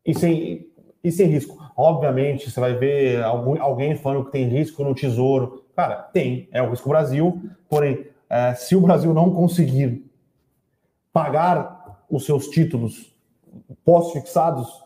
[0.06, 0.68] e, sem,
[1.02, 1.58] e sem risco.
[1.76, 5.64] Obviamente, você vai ver algum, alguém falando que tem risco no tesouro.
[5.74, 10.08] Cara, tem, é o risco Brasil, porém, é, se o Brasil não conseguir
[11.12, 13.12] pagar os seus títulos
[13.84, 14.83] pós-fixados,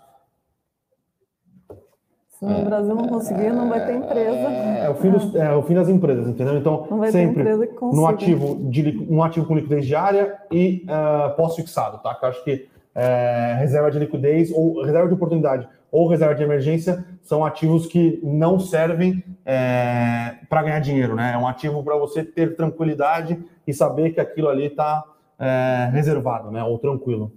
[2.38, 4.48] se no Brasil não conseguir, não vai ter empresa.
[4.48, 6.56] É, é o, fim dos, é o fim das empresas, entendeu?
[6.56, 7.44] Então, sempre
[7.80, 12.14] no ativo, de, um ativo com liquidez diária e uh, pós-fixado, tá?
[12.14, 16.42] Que eu acho que é, reserva de liquidez ou reserva de oportunidade ou reserva de
[16.42, 21.32] emergência são ativos que não servem é, para ganhar dinheiro, né?
[21.34, 25.04] É um ativo para você ter tranquilidade e saber que aquilo ali está
[25.40, 26.62] é, reservado, né?
[26.62, 27.32] Ou tranquilo.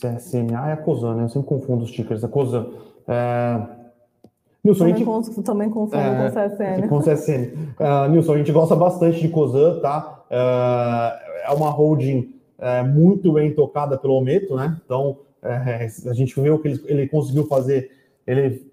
[0.00, 1.24] CSNA é a COSAN, né?
[1.24, 2.22] Eu sempre confundo os tickers.
[2.22, 2.66] A COSAN.
[3.08, 3.75] É,
[4.66, 6.88] Nilson, também, a gente, também confundo é, com CSN.
[6.88, 7.52] Com CSN.
[7.78, 10.24] Uh, Nilson, a gente gosta bastante de COSAN, tá?
[10.30, 14.76] Uh, é uma holding uh, muito bem tocada pelo Ometo, né?
[14.84, 17.90] Então, é, a gente viu que ele, ele conseguiu fazer,
[18.26, 18.66] ele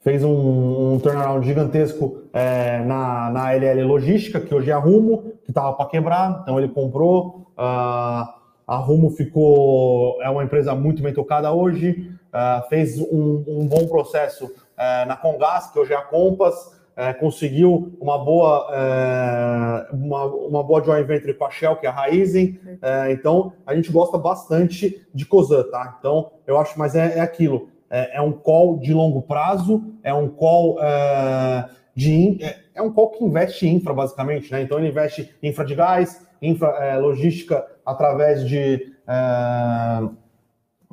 [0.00, 5.32] fez um, um turnaround gigantesco é, na, na LL Logística, que hoje é a Rumo,
[5.44, 7.50] que estava para quebrar, então ele comprou.
[7.56, 13.66] Uh, a Rumo ficou, é uma empresa muito bem tocada hoje, uh, fez um, um,
[13.66, 19.94] bom processo é, na Congás, que hoje é a Compass, é, conseguiu uma boa, é,
[19.94, 22.58] uma, uma boa joint venture com a Shell, que é a Raizen.
[22.82, 25.96] É, então, a gente gosta bastante de COSAN, tá?
[25.96, 27.68] Então, eu acho, mas é, é aquilo.
[27.88, 30.76] É, é, um call de longo prazo, é um call
[31.94, 32.38] de...
[32.74, 34.62] É, um call que investe em infra, basicamente, né?
[34.62, 38.92] Então, ele investe em infra de gás, infra logística através de...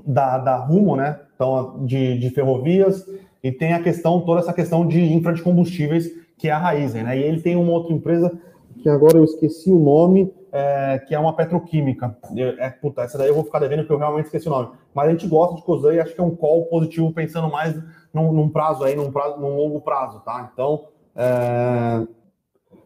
[0.06, 1.20] da, da Rumo, né?
[1.36, 3.06] Então, de, de ferrovias,
[3.46, 7.04] e tem a questão, toda essa questão de infra de combustíveis, que é a Raizen,
[7.04, 7.16] né?
[7.16, 8.36] E ele tem uma outra empresa,
[8.82, 12.18] que agora eu esqueci o nome, é, que é uma petroquímica.
[12.58, 14.70] É, puta, essa daí eu vou ficar devendo, porque eu realmente esqueci o nome.
[14.96, 17.80] Mas a gente gosta de COSAN e acho que é um call positivo, pensando mais
[18.12, 20.50] num, num prazo aí, num, prazo, num longo prazo, tá?
[20.52, 20.86] Então,
[21.16, 22.02] é...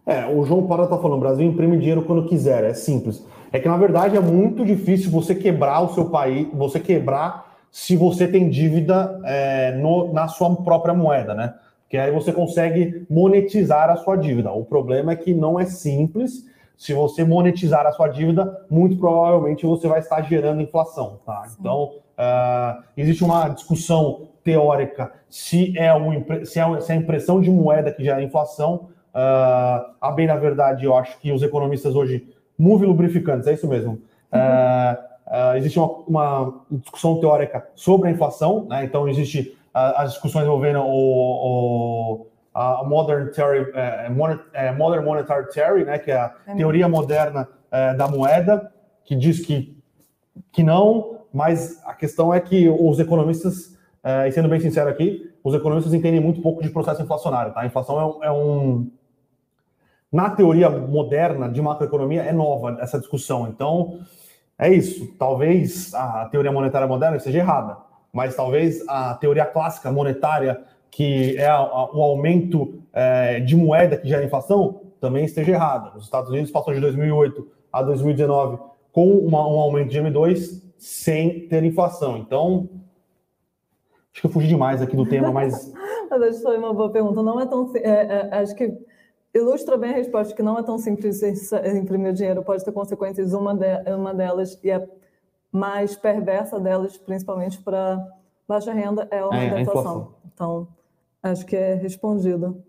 [0.05, 3.25] É, o João Para tá falando, o Brasil imprime dinheiro quando quiser, é simples.
[3.49, 7.95] É que na verdade é muito difícil você quebrar o seu país, você quebrar se
[7.95, 11.53] você tem dívida é, no, na sua própria moeda, né?
[11.89, 14.51] Que aí você consegue monetizar a sua dívida.
[14.51, 16.45] O problema é que não é simples.
[16.77, 21.43] Se você monetizar a sua dívida, muito provavelmente você vai estar gerando inflação, tá?
[21.59, 27.41] Então, uh, existe uma discussão teórica se é, um, se, é, se é a impressão
[27.41, 28.89] de moeda que gera inflação.
[29.13, 33.67] Uh, a bem, na verdade, eu acho que os economistas hoje, move lubrificantes, é isso
[33.67, 33.93] mesmo.
[34.31, 38.83] Uh, Uh, existe uma, uma, discussão teórica sobre a inflação, né?
[38.83, 44.41] então existe uh, as discussões envolvendo o, o a modern, theory, uh, modern,
[44.75, 45.99] modern monetary theory, né?
[45.99, 47.47] que é a teoria moderna
[47.95, 48.73] da moeda,
[49.05, 49.77] que diz que,
[50.51, 53.77] que não, mas a questão é que os economistas,
[54.25, 57.53] e sendo bem sincero aqui, os economistas entendem muito pouco de processo inflacionário.
[57.53, 57.61] Tá?
[57.61, 58.89] A inflação é é um
[60.11, 63.47] na teoria moderna de macroeconomia é nova essa discussão.
[63.47, 63.99] Então,
[64.59, 65.15] é isso.
[65.17, 67.77] Talvez a teoria monetária moderna seja errada,
[68.13, 74.25] mas talvez a teoria clássica monetária, que é o aumento é, de moeda que gera
[74.25, 75.97] inflação, também esteja errada.
[75.97, 78.59] Os Estados Unidos passou de 2008 a 2019
[78.91, 82.17] com uma, um aumento de M2 sem ter inflação.
[82.17, 82.69] Então,
[84.11, 85.71] acho que eu fugi demais aqui do tema, mas
[86.17, 87.21] Mas foi uma boa pergunta.
[87.21, 87.71] Não é tão.
[87.75, 88.73] É, é, acho que
[89.33, 91.21] ilustra bem a resposta, que não é tão simples
[91.75, 93.33] imprimir dinheiro, pode ter consequências.
[93.33, 94.85] Uma, de, uma delas, e a
[95.51, 98.05] mais perversa delas, principalmente para
[98.47, 100.13] baixa renda, é a é, inflação.
[100.33, 100.67] Então,
[101.21, 102.63] acho que é respondido.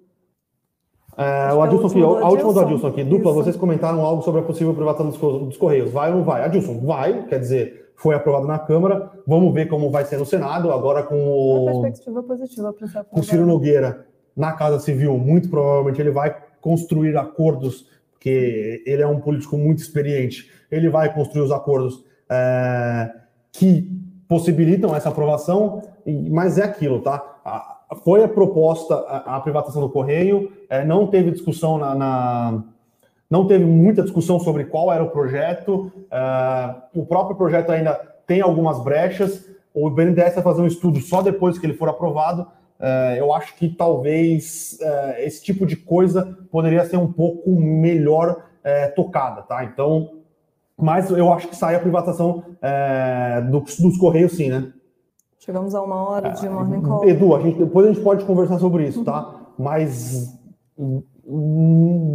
[1.16, 3.04] É, o Adilson aqui, a última do Adilson aqui.
[3.04, 3.42] Dupla, Isso.
[3.42, 5.90] vocês comentaram algo sobre a possível privatização dos Correios.
[5.90, 6.44] Vai ou não vai?
[6.44, 9.10] Adilson, vai, quer dizer, foi aprovado na Câmara.
[9.26, 11.64] Vamos ver como vai ser no Senado, agora com o.
[11.64, 14.06] Uma perspectiva positiva para Com o Ciro Nogueira
[14.36, 19.78] na Casa Civil, muito provavelmente ele vai construir acordos, porque ele é um político muito
[19.78, 20.50] experiente.
[20.70, 23.10] Ele vai construir os acordos é,
[23.52, 23.90] que
[24.28, 25.82] possibilitam essa aprovação,
[26.30, 27.80] mas é aquilo, tá?
[28.04, 32.62] Foi a proposta a, a privatização do Correio, é, não teve discussão na, na,
[33.28, 37.94] não teve muita discussão sobre qual era o projeto, é, o próprio projeto ainda
[38.26, 39.44] tem algumas brechas,
[39.74, 42.46] o BNDES vai fazer um estudo só depois que ele for aprovado,
[43.18, 48.88] eu acho que talvez é, esse tipo de coisa poderia ser um pouco melhor é,
[48.88, 49.64] tocada, tá?
[49.64, 50.18] Então,
[50.76, 52.42] mas eu acho que sai a privatização
[53.50, 54.72] dos, dos Correios, sim, né?
[55.38, 57.04] Chegamos a uma hora de morning call.
[57.06, 59.34] Edu, a gente, depois a gente pode conversar sobre isso, tá?
[59.58, 60.38] Mas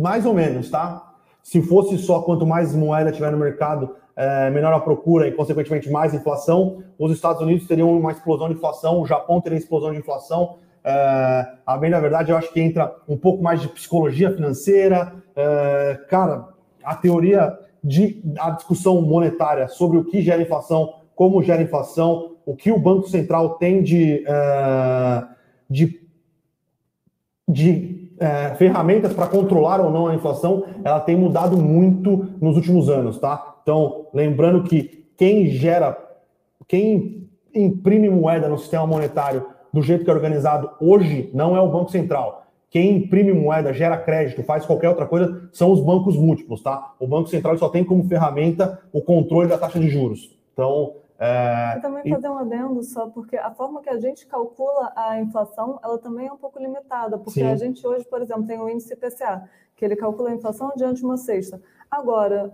[0.02, 1.14] mais ou menos, tá?
[1.44, 5.90] Se fosse só quanto mais moeda tiver no mercado, é, menor a procura e, consequentemente,
[5.90, 10.00] mais inflação, os Estados Unidos teriam uma explosão de inflação, o Japão teria explosão de
[10.00, 10.58] inflação.
[10.84, 15.14] É, a bem da verdade, eu acho que entra um pouco mais de psicologia financeira.
[15.36, 16.48] É, cara,
[16.84, 22.56] a teoria de a discussão monetária sobre o que gera inflação, como gera inflação, o
[22.56, 25.24] que o Banco Central tem de, é,
[25.70, 26.02] de,
[27.48, 32.90] de é, ferramentas para controlar ou não a inflação, ela tem mudado muito nos últimos
[32.90, 33.55] anos, tá?
[33.66, 35.98] Então, lembrando que quem gera,
[36.68, 41.72] quem imprime moeda no sistema monetário do jeito que é organizado hoje não é o
[41.72, 42.46] Banco Central
[42.76, 46.94] quem imprime moeda, gera crédito, faz qualquer outra coisa, são os bancos múltiplos, tá?
[47.00, 50.38] O Banco Central só tem como ferramenta o controle da taxa de juros.
[50.52, 50.98] Então.
[51.18, 51.80] É...
[51.80, 55.98] também fazer um adendo só, porque a forma que a gente calcula a inflação, ela
[55.98, 57.46] também é um pouco limitada, porque Sim.
[57.46, 61.00] a gente hoje, por exemplo, tem o índice PCA, que ele calcula a inflação diante
[61.00, 61.62] de uma cesta.
[61.90, 62.52] Agora,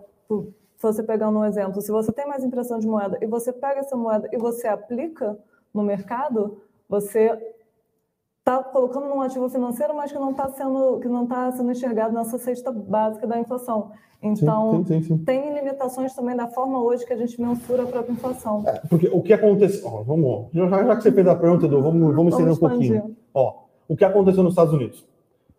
[0.82, 3.96] você pegando um exemplo, se você tem mais impressão de moeda e você pega essa
[3.96, 5.38] moeda e você aplica
[5.74, 7.38] no mercado, você
[8.40, 12.14] está colocando num ativo financeiro, mas que não está sendo que não está sendo enxergado
[12.14, 13.92] nessa cesta básica da inflação.
[14.24, 17.88] Então, sim, sim, sim, tem limitações também da forma hoje que a gente mensura a
[17.88, 18.64] própria inflação.
[18.68, 19.88] É, porque o que aconteceu...
[19.88, 23.16] Ó, vamos, já, já, que você fez a pergunta, Edu, vamos, vamos estender um pouquinho.
[23.34, 25.04] Ó, o que aconteceu nos Estados Unidos?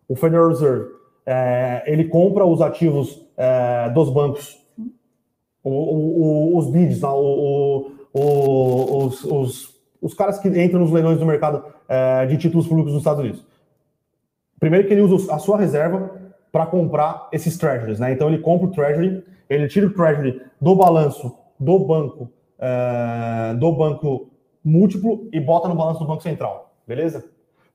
[0.07, 0.85] O Federal Reserve,
[1.25, 4.62] é, ele compra os ativos é, dos bancos,
[5.63, 7.01] o, o, os BIDs,
[8.13, 13.01] os, os, os caras que entram nos leilões do mercado é, de títulos públicos nos
[13.01, 13.45] Estados Unidos.
[14.59, 16.11] Primeiro que ele usa a sua reserva
[16.51, 18.13] para comprar esses treasuries, né?
[18.13, 23.71] Então ele compra o treasury, ele tira o treasury do balanço do banco, é, do
[23.71, 24.29] banco
[24.63, 27.25] múltiplo e bota no balanço do banco central, beleza?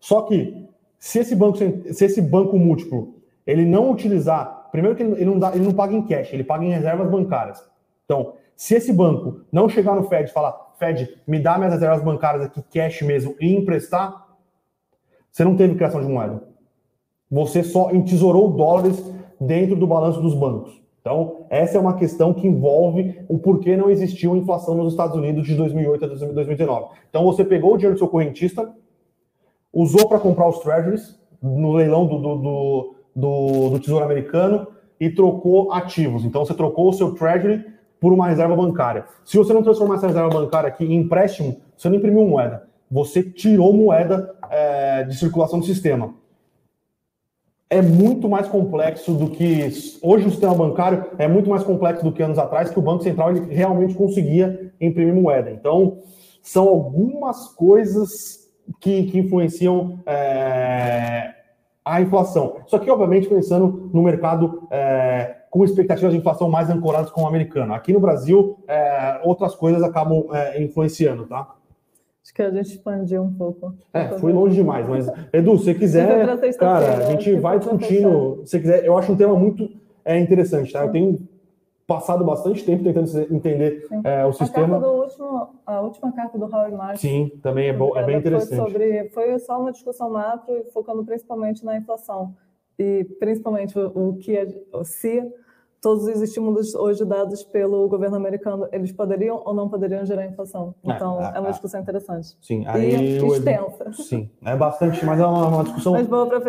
[0.00, 0.66] Só que
[0.98, 3.16] se esse banco, se esse banco múltiplo
[3.46, 6.64] ele não utilizar, primeiro que ele não, dá, ele não paga em cash, ele paga
[6.64, 7.67] em reservas bancárias.
[8.08, 12.02] Então, se esse banco não chegar no Fed e falar, Fed, me dá minhas reservas
[12.02, 14.26] bancárias aqui, cash mesmo, e emprestar,
[15.30, 16.42] você não teve criação de moeda.
[17.30, 18.98] Você só entesourou dólares
[19.38, 20.80] dentro do balanço dos bancos.
[21.02, 25.46] Então, essa é uma questão que envolve o porquê não existiu inflação nos Estados Unidos
[25.46, 26.86] de 2008 a 2019.
[27.10, 28.72] Então, você pegou o dinheiro do seu correntista,
[29.72, 34.66] usou para comprar os treasuries no leilão do, do, do, do, Tesouro Americano
[34.98, 36.24] e trocou ativos.
[36.24, 39.04] Então, você trocou o seu treasury por uma reserva bancária.
[39.24, 42.68] Se você não transformar essa reserva bancária aqui em empréstimo, você não imprimiu moeda.
[42.90, 46.14] Você tirou moeda é, de circulação do sistema.
[47.70, 49.70] É muito mais complexo do que.
[50.00, 53.02] Hoje o sistema bancário é muito mais complexo do que anos atrás, que o Banco
[53.02, 55.50] Central ele realmente conseguia imprimir moeda.
[55.50, 55.98] Então,
[56.40, 58.48] são algumas coisas
[58.80, 61.34] que, que influenciam é,
[61.84, 62.56] a inflação.
[62.66, 67.26] Só que, obviamente, pensando no mercado é, com expectativas de inflação mais ancoradas com o
[67.26, 67.72] americano.
[67.74, 71.54] Aqui no Brasil, é, outras coisas acabam é, influenciando, tá?
[72.22, 73.74] Acho que a gente expandiu um pouco.
[73.92, 76.26] É, fui longe demais, mas Edu, se você quiser,
[76.58, 78.42] cara, a gente vai discutindo.
[78.44, 79.70] Se quiser, eu acho um tema muito
[80.04, 80.84] é, interessante, tá?
[80.84, 81.18] Eu tenho
[81.86, 84.76] passado bastante tempo tentando entender é, o sistema.
[84.76, 87.00] A, último, a, última carta do Howard Marks.
[87.00, 88.58] Sim, também é, bom, é bem interessante.
[88.58, 92.34] Foi, sobre, foi só uma discussão macro e focando principalmente na inflação
[92.78, 94.36] e principalmente o, que
[94.84, 95.22] se
[95.80, 100.74] todos os estímulos hoje dados pelo governo americano, eles poderiam ou não poderiam gerar inflação.
[100.84, 102.36] É, então, é, é uma discussão interessante.
[102.40, 102.94] Sim, aí...
[102.94, 103.92] E extensa.
[103.92, 105.94] Sim, é bastante, mas é uma, uma discussão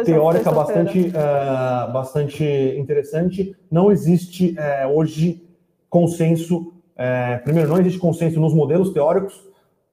[0.03, 2.43] teórica bastante, uh, bastante
[2.77, 3.55] interessante.
[3.69, 5.47] Não existe uh, hoje
[5.89, 9.48] consenso, uh, primeiro, não existe consenso nos modelos teóricos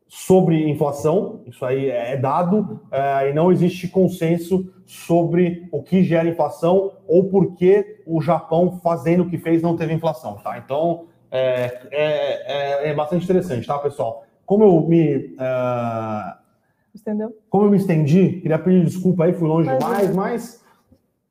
[0.08, 2.80] sobre inflação, isso aí é dado,
[3.28, 9.24] e não existe consenso sobre o que gera inflação ou por que o Japão, fazendo
[9.24, 10.56] o que fez, não teve inflação, tá?
[10.58, 14.24] Então, é, é, é, é bastante interessante, tá, pessoal?
[14.44, 15.34] Como eu me...
[15.34, 16.46] Uh,
[16.94, 17.36] Entendeu?
[17.50, 20.64] Como eu me estendi, queria pedir desculpa aí, fui longe demais, mas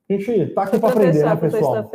[0.09, 1.89] a gente tá aqui para aprender, né, pessoal?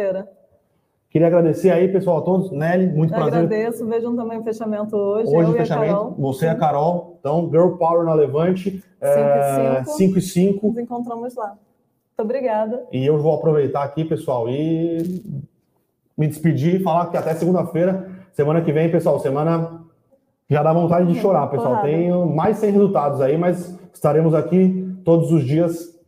[1.10, 2.52] Queria agradecer aí, pessoal, a todos.
[2.52, 3.44] Nelly, muito eu prazer.
[3.44, 5.34] Agradeço, vejam também o fechamento hoje.
[5.34, 7.16] Hoje o fechamento, você e a Carol.
[7.18, 8.82] Então, Girl Power na Levante.
[9.96, 10.68] 5 e 5.
[10.68, 11.48] Nos encontramos lá.
[11.48, 12.86] Muito obrigada.
[12.92, 15.20] E eu vou aproveitar aqui, pessoal, e
[16.16, 19.80] me despedir e falar que até segunda-feira, semana que vem, pessoal, semana
[20.48, 21.82] já dá vontade de chorar, pessoal.
[21.82, 25.98] Tenho mais 100 resultados aí, mas estaremos aqui todos os dias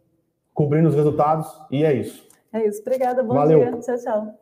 [0.54, 2.24] cobrindo os resultados e é isso.
[2.52, 2.82] É isso.
[2.82, 3.22] Obrigada.
[3.22, 3.58] Bom Valeu.
[3.58, 3.80] dia.
[3.80, 4.41] Tchau, tchau.